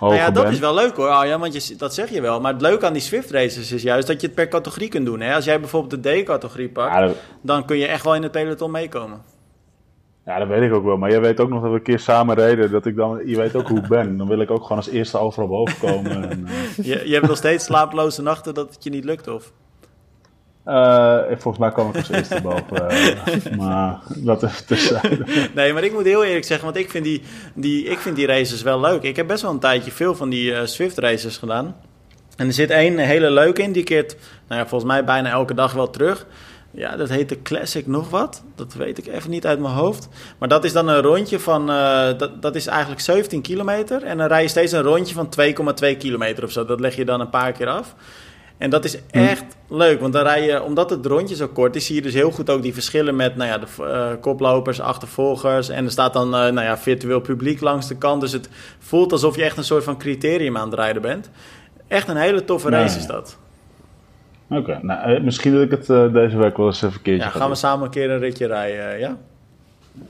[0.00, 2.40] nou ja, dat is wel leuk hoor, Arjan, want je, dat zeg je wel.
[2.40, 5.06] Maar het leuke aan die Swift races is juist dat je het per categorie kunt
[5.06, 5.20] doen.
[5.20, 5.34] Hè?
[5.34, 9.20] Als jij bijvoorbeeld de D-categorie pakt, dan kun je echt wel in het peloton meekomen.
[10.26, 10.96] Ja, dat weet ik ook wel.
[10.96, 12.70] Maar jij weet ook nog dat we een keer samen reden.
[12.70, 14.16] Dat ik dan, je weet ook hoe ik ben.
[14.16, 16.30] Dan wil ik ook gewoon als eerste overal boven komen.
[16.30, 16.86] En, uh...
[16.86, 19.52] je, je hebt nog steeds slapeloze nachten dat het je niet lukt, of?
[20.66, 22.92] Uh, volgens mij kwam ik als eerste boven.
[22.92, 25.48] Uh, maar dat even terzijde.
[25.54, 27.22] Nee, maar ik moet heel eerlijk zeggen, want ik vind die,
[27.54, 29.02] die, ik vind die races wel leuk.
[29.02, 31.76] Ik heb best wel een tijdje veel van die uh, Swift races gedaan.
[32.36, 34.16] En er zit één hele leuke in, die keert
[34.48, 36.26] nou ja, volgens mij bijna elke dag wel terug.
[36.76, 38.42] Ja, dat heet de Classic nog wat.
[38.54, 40.08] Dat weet ik even niet uit mijn hoofd.
[40.38, 41.66] Maar dat is dan een rondje van...
[42.18, 44.02] dat, dat is eigenlijk 17 kilometer.
[44.02, 45.28] En dan rij je steeds een rondje van
[45.92, 46.64] 2,2 kilometer of zo.
[46.64, 47.94] Dat leg je dan een paar keer af.
[48.58, 49.18] En dat is hm.
[49.18, 52.14] echt leuk, want dan rij je, omdat het rondje zo kort is, zie je dus
[52.14, 55.68] heel goed ook die verschillen met nou ja, de uh, koplopers, achtervolgers.
[55.68, 58.20] En er staat dan uh, nou ja, virtueel publiek langs de kant.
[58.20, 61.30] Dus het voelt alsof je echt een soort van criterium aan het rijden bent.
[61.88, 63.38] Echt een hele toffe race is dat.
[64.50, 67.30] Oké, nou, eh, misschien dat ik het deze week wel eens even een keertje Ja,
[67.30, 69.16] gaan we samen een keer een ritje rijden, ja?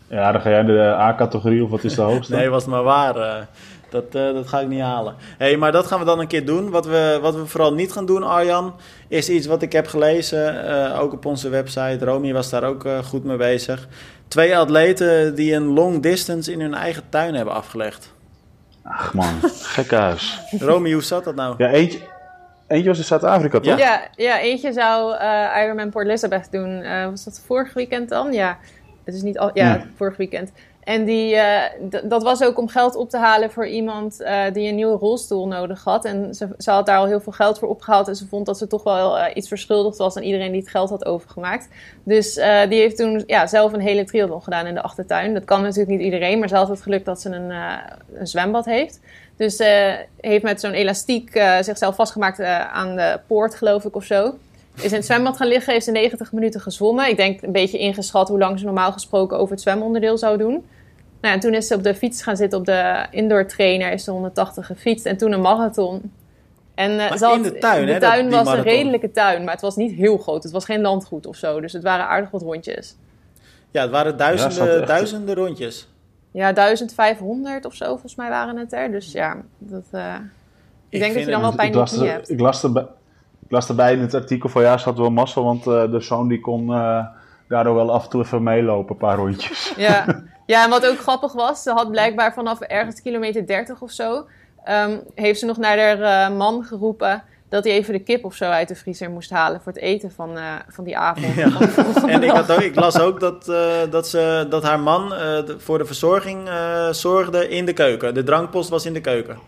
[0.08, 2.34] Ja, dan ga jij de A-categorie of wat is de hoogste?
[2.34, 3.48] nee, was maar waar.
[3.90, 5.14] Dat, uh, dat ga ik niet halen.
[5.38, 6.70] hey, maar dat gaan we dan een keer doen.
[6.70, 8.74] Wat we, wat we vooral niet gaan doen, Arjan,
[9.08, 10.98] is iets wat ik heb gelezen.
[10.98, 12.04] Ook op onze website.
[12.04, 13.88] Romy was daar ook goed mee bezig.
[14.28, 18.14] Twee atleten die een long distance in hun eigen tuin hebben afgelegd.
[18.82, 19.34] Ach man,
[19.76, 20.40] gekhuis.
[20.58, 21.54] Romy, hoe zat dat nou?
[21.58, 21.98] Ja, eentje,
[22.66, 23.78] eentje was in Zuid-Afrika, toch?
[23.78, 25.16] Ja, ja, eentje zou
[25.62, 26.82] Ironman Port Elizabeth doen.
[27.10, 28.32] was dat vorig weekend dan?
[28.32, 28.58] Ja,
[29.04, 29.86] het is niet al, ja, ja.
[29.96, 30.52] vorig weekend.
[30.86, 31.62] En die, uh,
[32.04, 35.46] dat was ook om geld op te halen voor iemand uh, die een nieuwe rolstoel
[35.46, 36.04] nodig had.
[36.04, 38.08] En ze, ze, had daar al heel veel geld voor opgehaald.
[38.08, 40.70] En ze vond dat ze toch wel uh, iets verschuldigd was aan iedereen die het
[40.70, 41.68] geld had overgemaakt.
[42.02, 42.34] Dus
[42.68, 45.34] die heeft toen ja, zelf een hele triathlon gedaan in de achtertuin.
[45.34, 47.50] Dat kan natuurlijk niet iedereen, maar ze had het geluk dat ze een,
[48.14, 49.00] een zwembad heeft.
[49.36, 49.62] Dus
[50.20, 52.40] heeft met zo'n elastiek zichzelf vastgemaakt
[52.72, 54.34] aan de poort, geloof ik, of zo
[54.76, 57.08] is in het zwembad gaan liggen, heeft ze 90 minuten gezwommen.
[57.08, 60.64] Ik denk een beetje ingeschat hoe lang ze normaal gesproken over het zwemonderdeel zou doen.
[61.20, 64.04] Nou, en toen is ze op de fiets gaan zitten op de indoor trainer, is
[64.04, 66.12] ze 180 gefietst en toen een marathon.
[66.74, 69.76] En, uh, ze in de tuin, De tuin was een redelijke tuin, maar het was
[69.76, 70.42] niet heel groot.
[70.42, 72.96] Het was geen landgoed of zo, dus het waren aardig wat rondjes.
[73.70, 75.88] Ja, het waren duizenden, duizenden rondjes.
[76.30, 78.90] Ja, 1500 of zo volgens mij waren het er.
[78.90, 80.14] Dus ja, dat, uh,
[80.88, 82.30] ik, denk dat je dan wel pijn in je hebt.
[82.30, 82.86] Ik las, erbij,
[83.46, 86.00] ik las erbij in het artikel van ja, ze had wel massa, want uh, de
[86.00, 86.66] zoon die kon
[87.48, 89.72] daardoor wel af en toe even meelopen, een paar rondjes.
[89.76, 90.04] Ja,
[90.46, 94.26] Ja, en wat ook grappig was, ze had blijkbaar vanaf ergens kilometer 30 of zo,
[94.68, 98.34] um, heeft ze nog naar haar uh, man geroepen dat hij even de kip of
[98.34, 101.34] zo uit de vriezer moest halen voor het eten van, eh, van die avond.
[101.34, 101.48] Ja.
[102.14, 105.18] En ik, had ook, ik las ook dat, eh, dat, ze, dat haar man eh,
[105.18, 108.14] de- voor de verzorging eh, zorgde in de keuken.
[108.14, 109.38] De drankpost was in de keuken.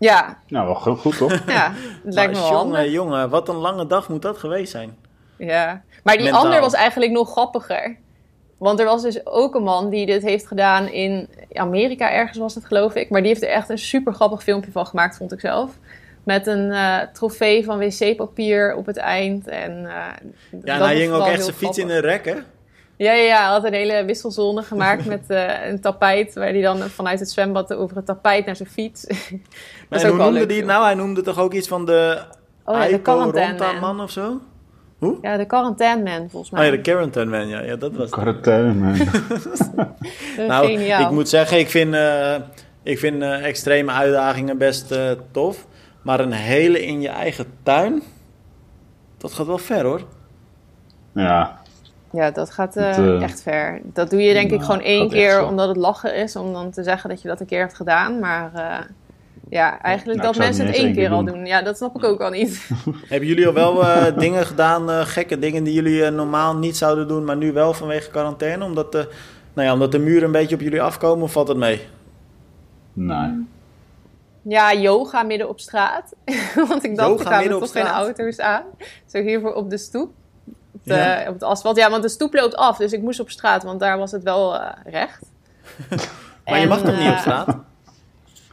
[0.00, 1.46] Ja, Nou, wel goed, goed toch?
[1.46, 1.72] ja,
[2.04, 4.96] het lijkt me wel jongen, jongen, wat een lange dag moet dat geweest zijn.
[5.36, 6.44] Ja, maar die Mentaal.
[6.44, 7.96] ander was eigenlijk nog grappiger.
[8.58, 12.54] Want er was dus ook een man die dit heeft gedaan in Amerika, ergens was
[12.54, 13.10] het geloof ik.
[13.10, 15.70] Maar die heeft er echt een super grappig filmpje van gemaakt, vond ik zelf.
[16.24, 19.48] Met een eh, trofee van wc-papier op het eind.
[19.48, 22.36] En, eh, Ja, en hij ging ook echt zijn fiets in een rek, hè?
[22.96, 26.34] Ja, ja, ja, hij had een hele wisselzone gemaakt met eh, een tapijt.
[26.34, 29.06] Waar hij dan vanuit het zwembad over het tapijt naar zijn fiets.
[29.90, 30.66] Maar hoe noemde het film.
[30.66, 30.84] nou?
[30.84, 32.18] Hij noemde toch ook iets van de
[32.64, 33.80] Oh ja, de quarantaine man.
[33.80, 34.40] man of zo?
[35.22, 36.64] Ja, de quarantaine man, volgens Oh mij.
[36.64, 38.10] ja, de Quarantine Man, ja, ja dat was het.
[38.10, 38.96] Quarantaine, man.
[40.48, 41.00] Nou, Geniaal.
[41.02, 42.34] ik moet zeggen, ik vind, eh,
[42.82, 45.66] ik vind eh, extreme uitdagingen best eh, tof.
[46.02, 48.02] Maar een hele in je eigen tuin,
[49.18, 50.00] dat gaat wel ver hoor.
[51.14, 51.58] Ja,
[52.12, 52.76] Ja, dat gaat
[53.20, 53.80] echt ver.
[53.84, 56.36] Dat doe je denk ik gewoon één keer omdat het lachen is.
[56.36, 58.18] Om dan te zeggen dat je dat een keer hebt gedaan.
[58.18, 58.78] Maar eh,
[59.50, 61.46] ja, eigenlijk Nou, dat het mensen het één keer al doen.
[61.46, 62.68] Ja, dat snap ik ook al niet.
[63.08, 66.76] Hebben jullie al wel eh, dingen gedaan, eh, gekke dingen die jullie eh, normaal niet
[66.76, 68.64] zouden doen, maar nu wel vanwege quarantaine?
[68.64, 69.08] Omdat de,
[69.52, 71.86] nou ja, omdat de muren een beetje op jullie afkomen of valt het mee?
[72.92, 73.46] nee.
[74.42, 76.14] Ja, yoga midden op straat.
[76.68, 78.62] Want ik dacht, Yoga er kwamen toch geen auto's aan.
[79.06, 80.12] Zo hiervoor op de stoep.
[80.72, 81.24] Op, de, Ja.
[81.28, 81.76] op het asfalt.
[81.76, 82.76] Ja, want de stoep loopt af.
[82.76, 85.20] Dus ik moest op straat, want daar was het wel eh, recht.
[86.44, 87.56] Maar je mag toch niet op straat?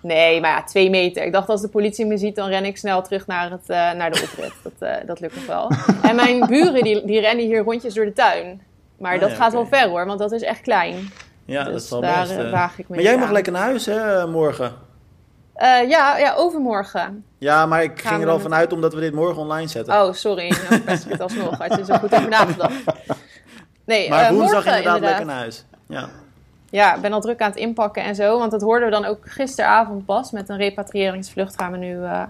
[0.01, 1.23] Nee, maar ja, twee meter.
[1.25, 3.91] Ik dacht als de politie me ziet, dan ren ik snel terug naar, het, eh,
[3.91, 4.53] naar de oprit.
[4.63, 5.71] Dat, eh, dat lukt nog wel.
[6.01, 8.62] En mijn buren die, die rennen hier rondjes door de tuin.
[8.99, 11.10] Maar Ah, dat ja, gaat wel ver hoor, want dat is echt klein.
[11.45, 12.38] Ja, dus dat is wel daar, best.
[12.38, 14.71] eh, waag ik me Maar jij mag lekker naar huis hè, morgen?
[15.88, 17.25] Ja, ja, overmorgen.
[17.38, 19.93] Ja, maar ik Gaan ging er al met- vanuit omdat we dit morgen online zetten.
[20.03, 20.47] Oh, sorry.
[20.49, 21.57] Nou, verpest ik het alsnog.
[21.57, 22.73] Had je zo goed over nagedacht.
[23.86, 25.65] Nee, maar woensdag morgen inderdaad, lekker naar huis.
[25.88, 26.10] Ja.
[26.69, 28.39] Ja, ik ben al druk aan het inpakken en zo.
[28.39, 30.32] Want dat hoorden we dan ook gisteravond pas.
[30.32, 32.21] Met een repatriëringsvlucht gaan we nu eh,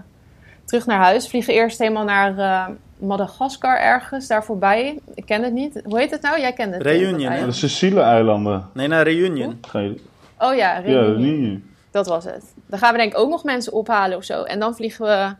[0.64, 1.28] terug naar huis.
[1.28, 2.66] Vliegen eerst helemaal naar eh,
[2.98, 4.98] Madagaskar ergens, daar voorbij.
[5.14, 5.80] Ik ken het niet.
[5.84, 6.40] Hoe heet het nou?
[6.40, 6.82] Jij kent het.
[6.84, 7.26] hè, Reunion, hè?
[7.28, 7.54] De eiland.
[7.54, 8.68] Sicile-eilanden.
[8.72, 9.58] Nee, naar Reunion.
[9.68, 10.00] Geen-
[10.38, 11.40] Oh ja, Ja, Reunion.
[11.40, 11.64] niet.
[11.90, 12.44] Dat was het.
[12.66, 14.42] Dan gaan we denk ik ook nog mensen ophalen of zo.
[14.42, 15.34] En dan vliegen we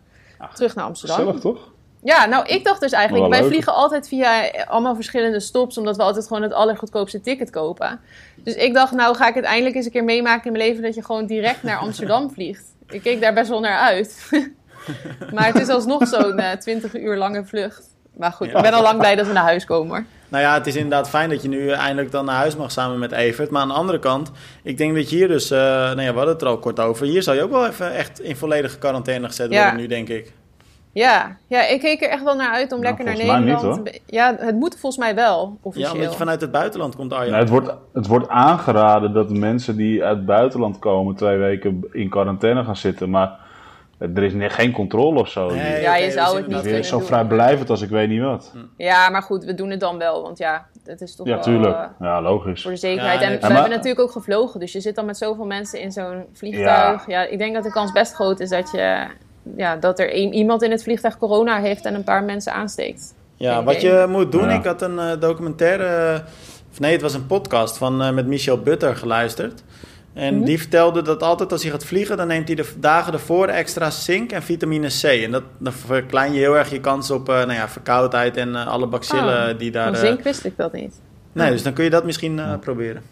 [0.55, 1.17] terug naar Amsterdam.
[1.19, 1.59] Gezellig, toch?
[2.05, 3.49] Ja, nou, ik dacht dus eigenlijk, wij leuk.
[3.49, 8.01] vliegen altijd via allemaal verschillende stops, omdat we altijd gewoon het allergoedkoopste ticket kopen.
[8.37, 10.83] Dus ik dacht, nou ga ik het eindelijk eens een keer meemaken in mijn leven
[10.83, 12.65] dat je gewoon direct naar Amsterdam vliegt.
[12.89, 14.29] Ik keek daar best wel naar uit.
[15.35, 17.87] maar het is alsnog zo'n eh 20 uur lange vlucht.
[18.17, 18.57] Maar goed, Ja.
[18.57, 20.05] ik ben al lang blij dat we naar huis komen hoor.
[20.29, 22.99] Nou ja, het is inderdaad fijn dat je nu eindelijk dan naar huis mag samen
[22.99, 23.51] met Evert.
[23.51, 24.31] Maar aan de andere kant,
[24.63, 26.81] ik denk dat je hier dus, eh nou ja, we hadden het er al kort
[26.81, 27.07] over.
[27.07, 29.63] Hier zou je ook wel even echt in volledige quarantaine gezet Ja.
[29.63, 30.33] worden nu, denk ik.
[30.93, 33.91] Ja, ja, ik keek er echt wel naar uit om Nou, lekker naar niet, Nederland.
[34.07, 35.93] ja, het moet volgens mij wel, Ja, officieel.
[35.93, 37.31] omdat je vanuit het buitenland komt, Arjan.
[37.31, 41.85] Nou, het, wordt, het wordt aangeraden dat mensen die uit het buitenland komen twee weken
[41.93, 43.11] in quarantaine gaan zitten.
[43.11, 43.39] Maar
[43.99, 45.51] er is ne- geen controle of zo.
[45.55, 48.53] Nee, Ja, je zou dus het niet kunnen zo vrijblijvend als ik weet niet wat.
[48.77, 51.43] Ja, maar goed, we doen het dan wel, want ja, het is toch Ja, wel...
[51.43, 51.77] tuurlijk.
[51.77, 52.63] eh, Ja, logisch.
[52.63, 53.21] Voor de zekerheid.
[53.21, 54.61] Ja, en we maar- hebben natuurlijk ook gevlogen.
[54.61, 57.07] Dus je zit dan met zoveel mensen in zo'n vliegtuig.
[57.07, 57.23] Ja.
[57.23, 59.07] ik denk dat de kans best groot is dat, je,
[59.57, 63.15] ja, dat er een, iemand in het vliegtuig corona heeft en een paar mensen aansteekt.
[63.37, 64.59] Ja, wat je moet doen, Ja.
[64.59, 66.21] ik had een eh, documentaire, eh,
[66.73, 69.63] of nee, het was een podcast van, eh, met Michel Butter geluisterd.
[70.15, 70.45] En Mhm.
[70.45, 73.91] die vertelde dat altijd als hij gaat vliegen, dan neemt hij de dagen ervoor extra
[73.91, 75.03] zink en vitamine C.
[75.03, 78.55] En dat, dan verklein je heel erg je kans op eh, nou ja, verkoudheid en
[78.55, 79.85] alle bacillen Oh, die daar...
[79.85, 80.95] Van eh, zink wist ik dat niet.
[81.33, 83.03] nee, dus dan kun je dat misschien eh, proberen.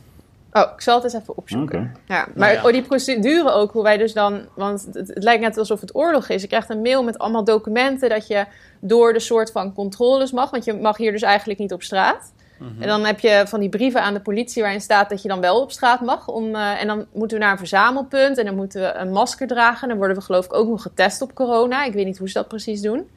[0.56, 1.96] Oh, ik zal het eens even opzoeken.
[2.06, 2.64] Ja, maar ja.
[2.64, 4.40] Oh, die procedure ook, hoe wij dus dan...
[4.54, 6.42] Want het, het lijkt net alsof het oorlog is.
[6.42, 8.44] Je krijgt een mail met allemaal documenten dat je
[8.80, 10.50] door de soort van controles mag.
[10.50, 12.32] Want je mag hier dus eigenlijk niet op straat.
[12.58, 12.82] Mhm.
[12.82, 15.40] En dan heb je van die brieven aan de politie waarin staat dat je dan
[15.40, 16.28] wel op straat mag.
[16.28, 19.46] Om, eh, en dan moeten we naar een verzamelpunt en dan moeten we een masker
[19.46, 19.88] dragen.
[19.88, 21.84] Dan worden we geloof ik ook nog getest op corona.
[21.84, 23.08] Ik weet niet hoe ze dat precies doen.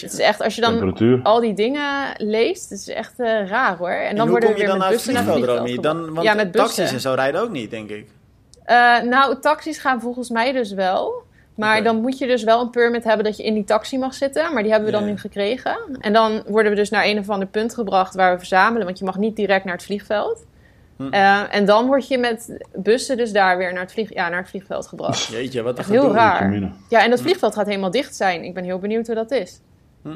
[0.00, 3.76] Het is echt, als je dan al die dingen leest, het is echt eh, raar
[3.76, 3.88] hoor.
[3.88, 5.34] En, En, dan hoe worden kom we je weer dan met naar het bussen naar
[5.34, 5.82] het vliegveld.
[5.82, 6.68] Dan, want ja, met bussen.
[6.68, 8.06] taxis en zo rijden ook niet, denk ik.
[8.64, 11.24] Eh, nou, taxis gaan volgens mij dus wel.
[11.56, 14.14] Maar dan moet je dus wel een permit hebben dat je in die taxi mag
[14.14, 14.52] zitten.
[14.52, 15.76] Maar die hebben we dan nu gekregen.
[16.00, 18.86] En dan worden we dus naar een of ander punt gebracht waar we verzamelen.
[18.86, 20.44] Want je mag niet direct naar het vliegveld.
[20.96, 21.08] Hm.
[21.10, 24.40] Eh, en dan word je met bussen dus daar weer naar het, vlieg, ja, naar
[24.40, 25.24] het vliegveld gebracht.
[25.24, 26.72] Jeetje, wat een heel raar.
[26.88, 28.44] Ja, en dat vliegveld gaat helemaal dicht zijn.
[28.44, 29.60] Ik ben heel benieuwd hoe dat is.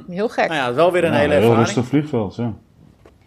[0.06, 0.12] Hm.
[0.12, 0.48] Heel gek.
[0.48, 1.64] Nou ja, wel weer een Ja, hele heel ervaring.
[1.66, 2.52] rustig vliegveld, ja.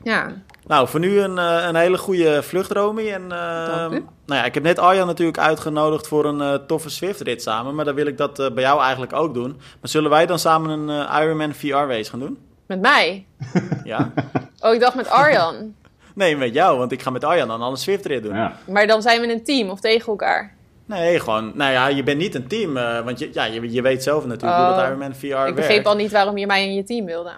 [0.03, 0.31] Ja.
[0.67, 3.11] Nou, voor nu een, eh, een hele goede vlucht, Romy.
[3.11, 4.05] En, uh, u.
[4.25, 7.75] nou ja, ik heb net Arjan natuurlijk uitgenodigd voor een uh, toffe Swift-rit samen.
[7.75, 9.49] Maar dan wil ik dat uh, bij jou eigenlijk ook doen.
[9.81, 12.37] Maar zullen wij dan samen een uh, Ironman VR-race gaan doen?
[12.67, 13.25] Met mij?
[13.83, 14.11] Ja.
[14.59, 15.55] Oh, ik dacht met Arjan.
[16.15, 18.35] nee, met jou, want ik ga met Arjan dan al een Swift-rit doen.
[18.35, 18.53] Ja.
[18.67, 20.53] Maar dan zijn we een team of tegen elkaar?
[20.93, 22.77] Nee, gewoon, nou ja, je bent niet een team.
[22.77, 25.49] Uh, want je, ja, je, je weet zelf natuurlijk oh, hoe dat Ironman VR werkt.
[25.49, 27.31] Ik begreep al niet waarom je mij in je team wilde.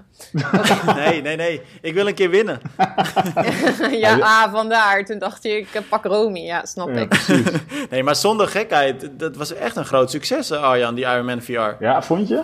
[0.95, 1.61] nee, nee, nee.
[1.81, 2.61] Ik wil een keer winnen.
[4.05, 5.05] ja, ah, vandaar.
[5.05, 6.39] Toen dacht je, ik pak Romy.
[6.39, 7.27] Ja, snap ja, ik.
[7.89, 9.09] nee, maar zonder gekheid.
[9.11, 11.75] Dat was echt een groot succes, Arjan, die Ironman VR.
[11.79, 12.43] Ja, vond je?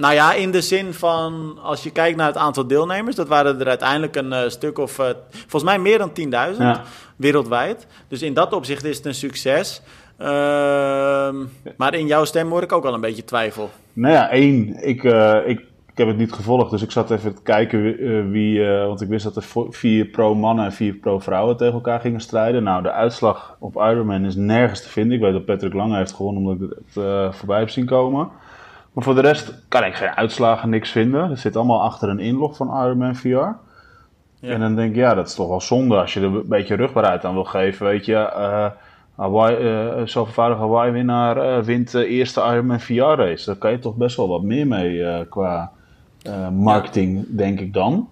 [0.00, 3.60] Nou ja, in de zin van, als je kijkt naar het aantal deelnemers, dat waren
[3.60, 6.24] er uiteindelijk een uh, stuk of, uh, volgens mij meer dan 10.000
[6.58, 6.82] ja.
[7.16, 7.86] wereldwijd.
[8.08, 9.82] Dus in dat opzicht is het een succes.
[10.20, 13.70] Uh, maar in jouw stem hoor ik ook al een beetje twijfel.
[13.92, 15.58] Nou ja, één, ik, uh, ik,
[15.92, 19.08] ik heb het niet gevolgd, dus ik zat even te kijken wie, wie want ik
[19.08, 22.62] wist dat er vier pro-mannen en vier pro-vrouwen tegen elkaar gingen strijden.
[22.62, 25.16] Nou, de uitslag op Ironman is nergens te vinden.
[25.16, 28.28] Ik weet dat Patrick Lange heeft gewonnen omdat ik het voorbij heb zien komen.
[28.92, 31.28] Maar voor de rest kan ik geen uitslagen, niks vinden.
[31.28, 33.28] Het zit allemaal achter een inlog van Ironman VR.
[33.28, 33.56] Ja.
[34.40, 36.74] En dan denk ik, ja, dat is toch wel zonde als je er een beetje
[36.74, 37.86] rugbaarheid aan wil geven.
[37.86, 38.66] Weet je, uh,
[39.20, 39.56] Hawaii,
[40.06, 43.46] uh, Hawaii-winnaar uh, wint de eerste Ironman VR-race.
[43.46, 45.72] Daar kan je toch best wel wat meer mee qua
[46.52, 48.08] marketing, denk ik dan.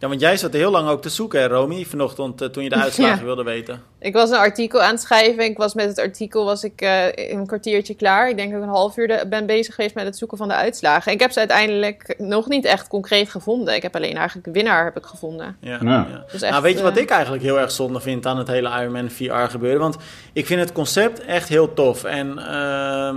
[0.00, 2.68] Ja, want jij zat heel lang ook te zoeken, hè, Romy, vanochtend, uh, toen je
[2.68, 3.24] de uitslagen ja.
[3.24, 3.82] wilde weten.
[3.98, 5.44] Ik was een artikel aan het schrijven.
[5.44, 8.28] Ik was met het artikel was ik uh, een kwartiertje klaar.
[8.28, 10.48] Ik denk dat ik een half uur de, ben bezig geweest met het zoeken van
[10.48, 11.12] de uitslagen.
[11.12, 13.74] Ik heb ze uiteindelijk nog niet echt concreet gevonden.
[13.74, 15.56] Ik heb alleen eigenlijk winnaar heb ik gevonden.
[15.60, 15.78] Ja.
[15.82, 16.06] ja.
[16.10, 16.24] ja.
[16.32, 18.80] Dus echt, nou, weet je wat ik eigenlijk heel erg zonde vind aan het hele
[18.80, 19.80] Ironman VR gebeuren?
[19.80, 19.96] Want
[20.32, 22.04] ik vind het concept echt heel tof.
[22.04, 22.38] En...
[22.38, 23.14] Uh,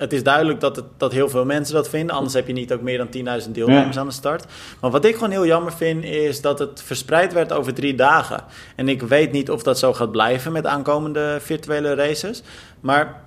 [0.00, 2.14] het is duidelijk dat, het, dat heel veel mensen dat vinden.
[2.14, 4.00] Anders heb je niet ook meer dan 10.000 deelnemers ja.
[4.00, 4.44] aan de start.
[4.80, 8.44] Maar wat ik gewoon heel jammer vind, is dat het verspreid werd over drie dagen.
[8.76, 12.42] En ik weet niet of dat zo gaat blijven met aankomende virtuele races.
[12.80, 13.22] Maar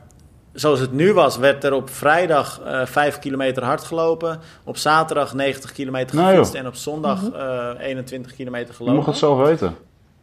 [0.53, 4.39] zoals het nu was, werd er op vrijdag uh, 5 kilometer hard gelopen.
[4.63, 6.53] Op zaterdag 90 kilometer gefietst.
[6.53, 8.93] Nou, en op zondag uh, 21 kilometer gelopen.
[8.93, 9.75] Je mag het zelf weten.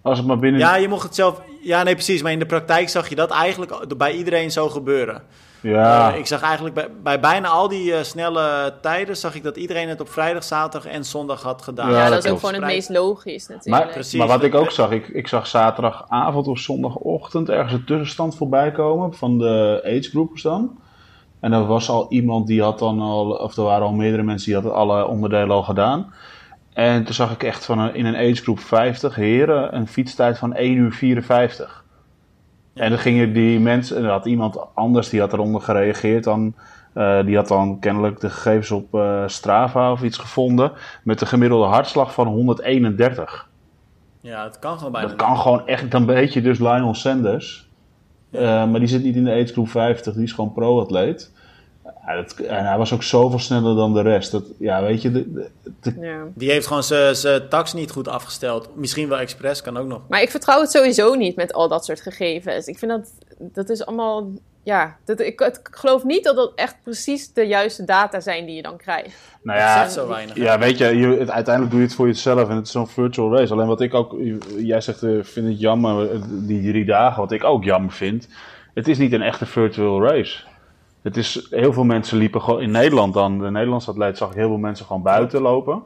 [0.03, 0.61] Als het maar binnen...
[0.61, 1.41] Ja, je mocht het zelf...
[1.63, 2.23] Ja, nee, precies.
[2.23, 5.23] Maar in de praktijk zag je dat eigenlijk bij iedereen zo gebeuren.
[5.62, 6.12] Ja.
[6.12, 9.16] Uh, ik zag eigenlijk bij, bij bijna al die uh, snelle tijden...
[9.16, 11.90] zag ik dat iedereen het op vrijdag, zaterdag en zondag had gedaan.
[11.90, 13.85] Ja, ja dat, dat is ook gewoon het meest logisch natuurlijk.
[13.85, 17.49] Maar, Precies, maar wat ik ook zag, ik, ik zag zaterdagavond of zondagochtend...
[17.49, 20.79] ergens een tussenstand voorbij komen van de agegroepers dan...
[21.40, 24.46] En er was al iemand die had dan al, of er waren al meerdere mensen
[24.46, 26.12] die hadden alle onderdelen al gedaan.
[26.73, 30.55] En toen zag ik echt van een, in een agegroep 50 heren een fietstijd van
[30.55, 31.80] 1 uur 54.
[32.81, 36.55] En dan gingen die mensen, en er had iemand anders die had eronder gereageerd dan.
[36.95, 40.73] Uh, die had dan kennelijk de gegevens op uh, Strava of iets gevonden.
[41.05, 43.49] Met een gemiddelde hartslag van 131.
[44.21, 45.09] Ja, dat kan gewoon bijna.
[45.09, 45.90] Dat kan gewoon echt.
[45.90, 47.69] Dan weet je dus Lionel Sanders.
[48.31, 51.33] Uh, maar die zit niet in de agegroep 50, die is gewoon pro-atleet.
[52.07, 54.31] Ja, dat, en hij was ook zoveel sneller dan de rest.
[54.31, 55.95] Dat, ja, weet je, de, de, de...
[56.01, 56.23] Ja.
[56.35, 58.77] Die heeft gewoon zijn tax niet goed afgesteld.
[58.77, 60.01] Misschien wel expres, kan ook nog.
[60.09, 62.67] Maar ik vertrouw het sowieso niet met al dat soort gegevens.
[62.67, 64.31] Ik vind dat, dat is allemaal...
[64.63, 68.55] Ja, dat, ik, ik geloof niet dat dat echt precies de juiste data zijn die
[68.55, 69.17] je dan krijgt.
[69.43, 72.49] Nou ja, zo weinig, ja weet je, je het, uiteindelijk doe je het voor jezelf
[72.49, 73.53] en het is zo'n virtual race.
[73.53, 74.17] Alleen wat ik ook,
[74.57, 76.09] jij zegt, uh, vind het jammer,
[76.47, 78.29] die drie dagen, wat ik ook jammer vind.
[78.75, 80.39] Het is niet een echte virtual race.
[81.03, 83.39] Het is, heel veel mensen liepen gewoon in Nederland dan.
[83.39, 85.83] De Nederlandse atleet zag ik heel veel mensen gewoon buiten lopen.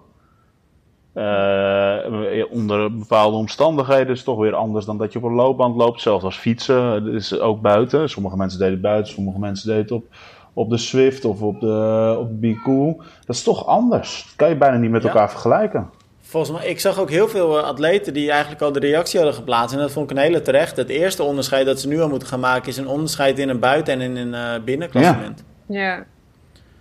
[1.14, 5.76] Uh, onder bepaalde omstandigheden is het toch weer anders dan dat je op een loopband
[5.76, 6.00] loopt.
[6.00, 8.10] Zelfs als fietsen, dat is ook buiten.
[8.10, 10.04] Sommige mensen deden het buiten, sommige mensen deden het op,
[10.52, 12.96] op de Swift of op de, op de Be Cool.
[13.26, 14.24] Dat is toch anders.
[14.24, 15.08] Dat kan je bijna niet met ja.
[15.08, 15.90] elkaar vergelijken.
[16.34, 19.74] Volgens mij, ik zag ook heel veel atleten die eigenlijk al de reactie hadden geplaatst.
[19.74, 20.76] En dat vond ik een hele terecht.
[20.76, 23.58] Het eerste onderscheid dat ze nu al moeten gaan maken is een onderscheid in een
[23.58, 25.44] buiten- en in een uh, binnenklassement.
[25.66, 25.80] Ja.
[25.80, 25.96] ja.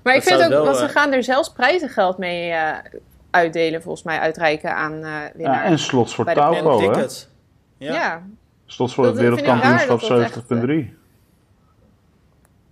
[0.03, 2.71] Maar dat ik vind ook, wel, want ze gaan er zelfs prijzengeld mee uh,
[3.31, 5.63] uitdelen, volgens mij, uitreiken aan uh, winnaars.
[5.63, 7.01] Ja, en slots voor Tauco, hè?
[7.77, 7.93] Ja.
[7.93, 8.23] ja.
[8.65, 10.07] Slots voor dat, het wereldkampioenschap 70.3.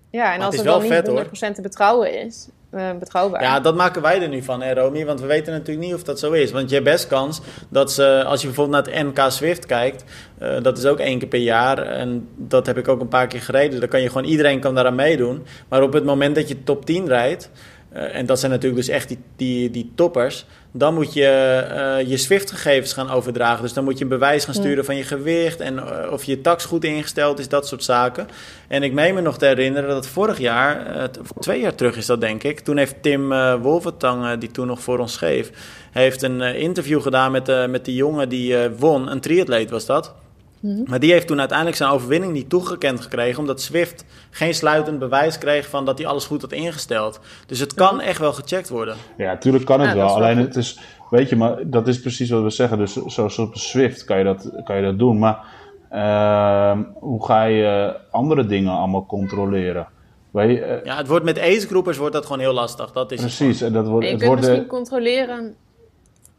[0.09, 3.41] Ja, en maar als het, het wel niet vet, 100% te betrouwen is, uh, betrouwbaar.
[3.41, 5.05] Ja, dat maken wij er nu van, hè, Romy?
[5.05, 6.51] Want we weten natuurlijk niet of dat zo is.
[6.51, 10.03] Want je hebt best kans dat ze, als je bijvoorbeeld naar het NK Swift kijkt,
[10.41, 11.77] uh, dat is ook één keer per jaar.
[11.77, 13.79] En dat heb ik ook een paar keer gereden.
[13.79, 15.45] Dan kan je gewoon, iedereen kan daaraan meedoen.
[15.67, 17.49] Maar op het moment dat je top 10 rijdt,
[17.91, 22.09] eh, en dat zijn natuurlijk dus echt die, die, die toppers, dan moet je eh,
[22.09, 23.61] je Swift-gegevens gaan overdragen.
[23.61, 26.41] Dus dan moet je een bewijs gaan sturen van je gewicht en eh, of je
[26.41, 28.27] tax goed ingesteld is, dat soort zaken.
[28.67, 32.21] En ik meen me nog te herinneren dat vorig jaar, twee jaar terug is dat
[32.21, 33.29] denk ik, toen heeft Tim
[33.61, 35.51] Wolvertang, die toen nog voor ons schreef,
[35.91, 40.13] heeft een interview gedaan met, met die jongen die won, een triatleet was dat.
[40.61, 40.83] Mhm.
[40.85, 45.37] Maar die heeft toen uiteindelijk zijn overwinning niet toegekend gekregen, omdat Swift geen sluitend bewijs
[45.37, 47.19] kreeg van dat hij alles goed had ingesteld.
[47.45, 48.95] Dus het kan echt wel gecheckt worden.
[49.17, 50.07] Ja, natuurlijk kan het wel.
[50.07, 52.77] Alleen het is, weet je, maar dat is precies wat we zeggen.
[52.77, 55.19] Dus zoals op Swift kan je dat, kan je dat doen.
[55.19, 55.45] Maar
[55.89, 59.87] ehm, hoe ga je andere dingen allemaal controleren?
[60.33, 62.91] Je, uh, ja, het wordt met acegroepers wordt dat gewoon heel lastig.
[62.91, 63.61] Dat is precies.
[63.61, 65.55] En dat wordt, je het kunt wordt, misschien controleren.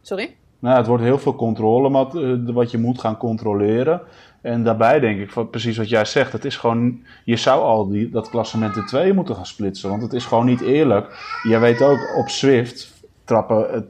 [0.02, 0.36] Sorry?
[0.62, 4.00] Nou, het wordt heel veel controle wat, eh, wat je moet gaan controleren.
[4.40, 7.88] En daarbij denk ik, van, precies wat jij zegt, het is gewoon, je zou al
[7.88, 9.90] die, dat klassement in twee moeten gaan splitsen.
[9.90, 11.38] Want het is gewoon niet eerlijk.
[11.42, 12.92] Jij weet ook, op Swift
[13.24, 13.88] trappen,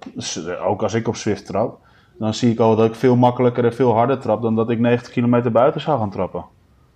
[0.65, 1.79] ook als ik op Swift trap,
[2.19, 4.79] dan zie ik al dat ik veel makkelijker en veel harder trap dan dat ik
[4.79, 6.45] 90 kilometer buiten zou gaan trappen.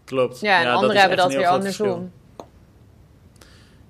[0.04, 0.40] Klopt.
[0.40, 2.10] Ja, en anderen hebben dat weer andersom.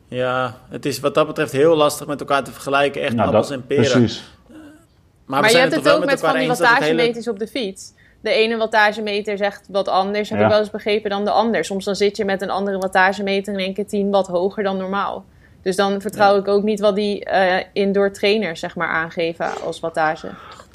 [0.08, 3.02] Ja, het is wat dat betreft heel lastig met elkaar te vergelijken.
[3.02, 3.90] Echt nou, appels en peren.
[3.90, 4.35] Precies.
[5.26, 7.92] Maar, je hebt het, ook met van die wattagemeters op de fiets.
[8.20, 11.64] De ene wattagemeter zegt wat anders, heb ik wel eens begrepen, dan de ander.
[11.64, 14.76] Soms dan zit je met een andere wattagemeter in één keer 10 watt hoger dan
[14.76, 15.24] normaal.
[15.62, 19.80] Dus dan vertrouw ik ook niet wat die uh, indoor trainers zeg maar, aangeven als
[19.80, 20.28] wattage.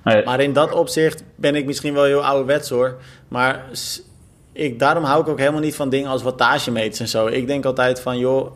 [0.03, 2.97] Maar in dat opzicht ben ik misschien wel heel ouderwets hoor.
[3.27, 3.65] Maar
[4.53, 7.27] ik, daarom hou ik ook helemaal niet van dingen als wattagemeters en zo.
[7.27, 8.51] Ik denk altijd van, joh,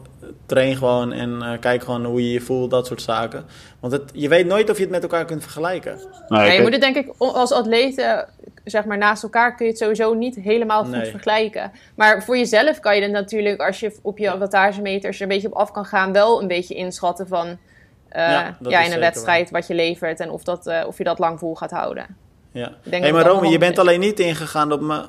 [0.45, 3.45] train gewoon en uh, kijk gewoon hoe je je voelt, dat soort zaken.
[3.79, 5.99] Want het, je weet nooit of je het met elkaar kunt vergelijken.
[6.27, 8.27] Nee, je moet het denk ik als atleten,
[8.63, 11.71] zeg maar naast elkaar kun je het sowieso niet helemaal goed vergelijken.
[11.95, 15.47] Maar voor jezelf kan je het natuurlijk, als je op je wattagemeters er een beetje
[15.47, 17.57] op af kan gaan, wel een beetje inschatten van uh,
[18.11, 21.19] ja, ja, in een wedstrijd wat je levert en of, dat, uh, of je dat
[21.19, 22.05] lang vol gaat houden.
[22.51, 22.71] Ja.
[22.89, 25.05] Hé, maar Rome, je bent alleen niet ingegaan op me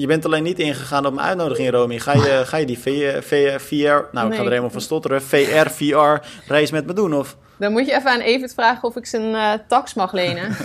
[0.00, 1.98] je bent alleen niet ingegaan op mijn uitnodiging, Romy.
[1.98, 6.26] Ga je, ga je die VR, nou ik ga er helemaal van stotteren, VR, VR
[6.46, 7.36] reis met me doen of?
[7.58, 10.56] Dan moet je even aan Evert vragen of ik zijn uh, tax mag lenen.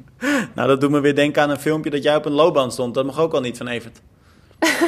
[0.54, 2.94] nou, dat doet me weer denken aan een filmpje dat jij op een loopband stond.
[2.94, 4.00] Dat mag ook al niet van Evert.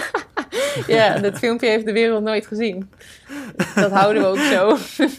[0.87, 2.91] ja, dat filmpje heeft de wereld nooit gezien.
[3.75, 4.77] Dat houden we ook zo.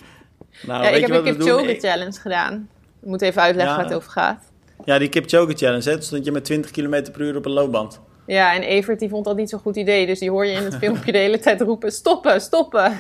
[0.62, 2.70] Nou, ja, ik heb een Kipchoge Challenge gedaan.
[3.02, 4.44] Ik moet even uitleggen waar het over gaat.
[4.86, 6.02] Ja, die Kipchoge Challenge, hè?
[6.02, 8.00] stond je met 20 km per uur op een loopband.
[8.26, 10.06] Ja, en Evert die vond dat niet zo'n goed idee.
[10.06, 13.00] Dus die hoor je in het filmpje de hele tijd roepen: stoppen, stoppen.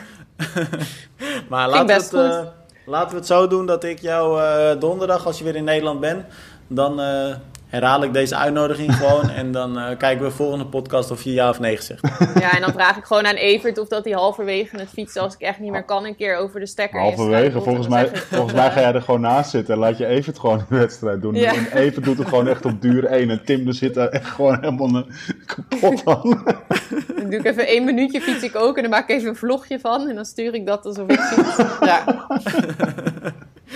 [1.50, 2.48] maar laten we, het, uh,
[2.86, 6.00] laten we het zo doen dat ik jou uh, donderdag, als je weer in Nederland
[6.00, 6.26] bent,
[6.68, 7.36] dan uh,
[7.76, 9.30] herhaal ik deze uitnodiging gewoon.
[9.30, 12.02] en dan uh, kijken we de volgende podcast of je ja of nee zegt.
[12.40, 15.34] Ja, en dan vraag ik gewoon aan Evert of dat hij halverwege het fietsen, als
[15.34, 18.72] ik echt niet meer kan, een keer over de stekker Halverwege, volgens, mij, volgens mij
[18.72, 21.36] ga jij er gewoon naast zitten en laat je Evert gewoon de wedstrijd doen.
[21.36, 21.54] Ja.
[21.54, 24.26] En Evert doet het gewoon echt op duur 1 en Tim er zit daar echt
[24.26, 25.04] gewoon helemaal
[25.46, 26.44] kapot aan.
[27.18, 29.36] Dan doe ik even één minuutje fiets ik ook en dan maak ik even een
[29.36, 31.58] vlogje van en dan stuur ik dat alsof ik fiets.
[31.86, 32.26] Ja.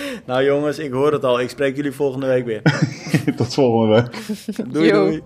[0.26, 1.40] Nou jongens, ik hoor het al.
[1.40, 2.62] Ik spreek jullie volgende week weer.
[3.36, 4.72] Tot volgende week.
[4.72, 5.22] doei doei.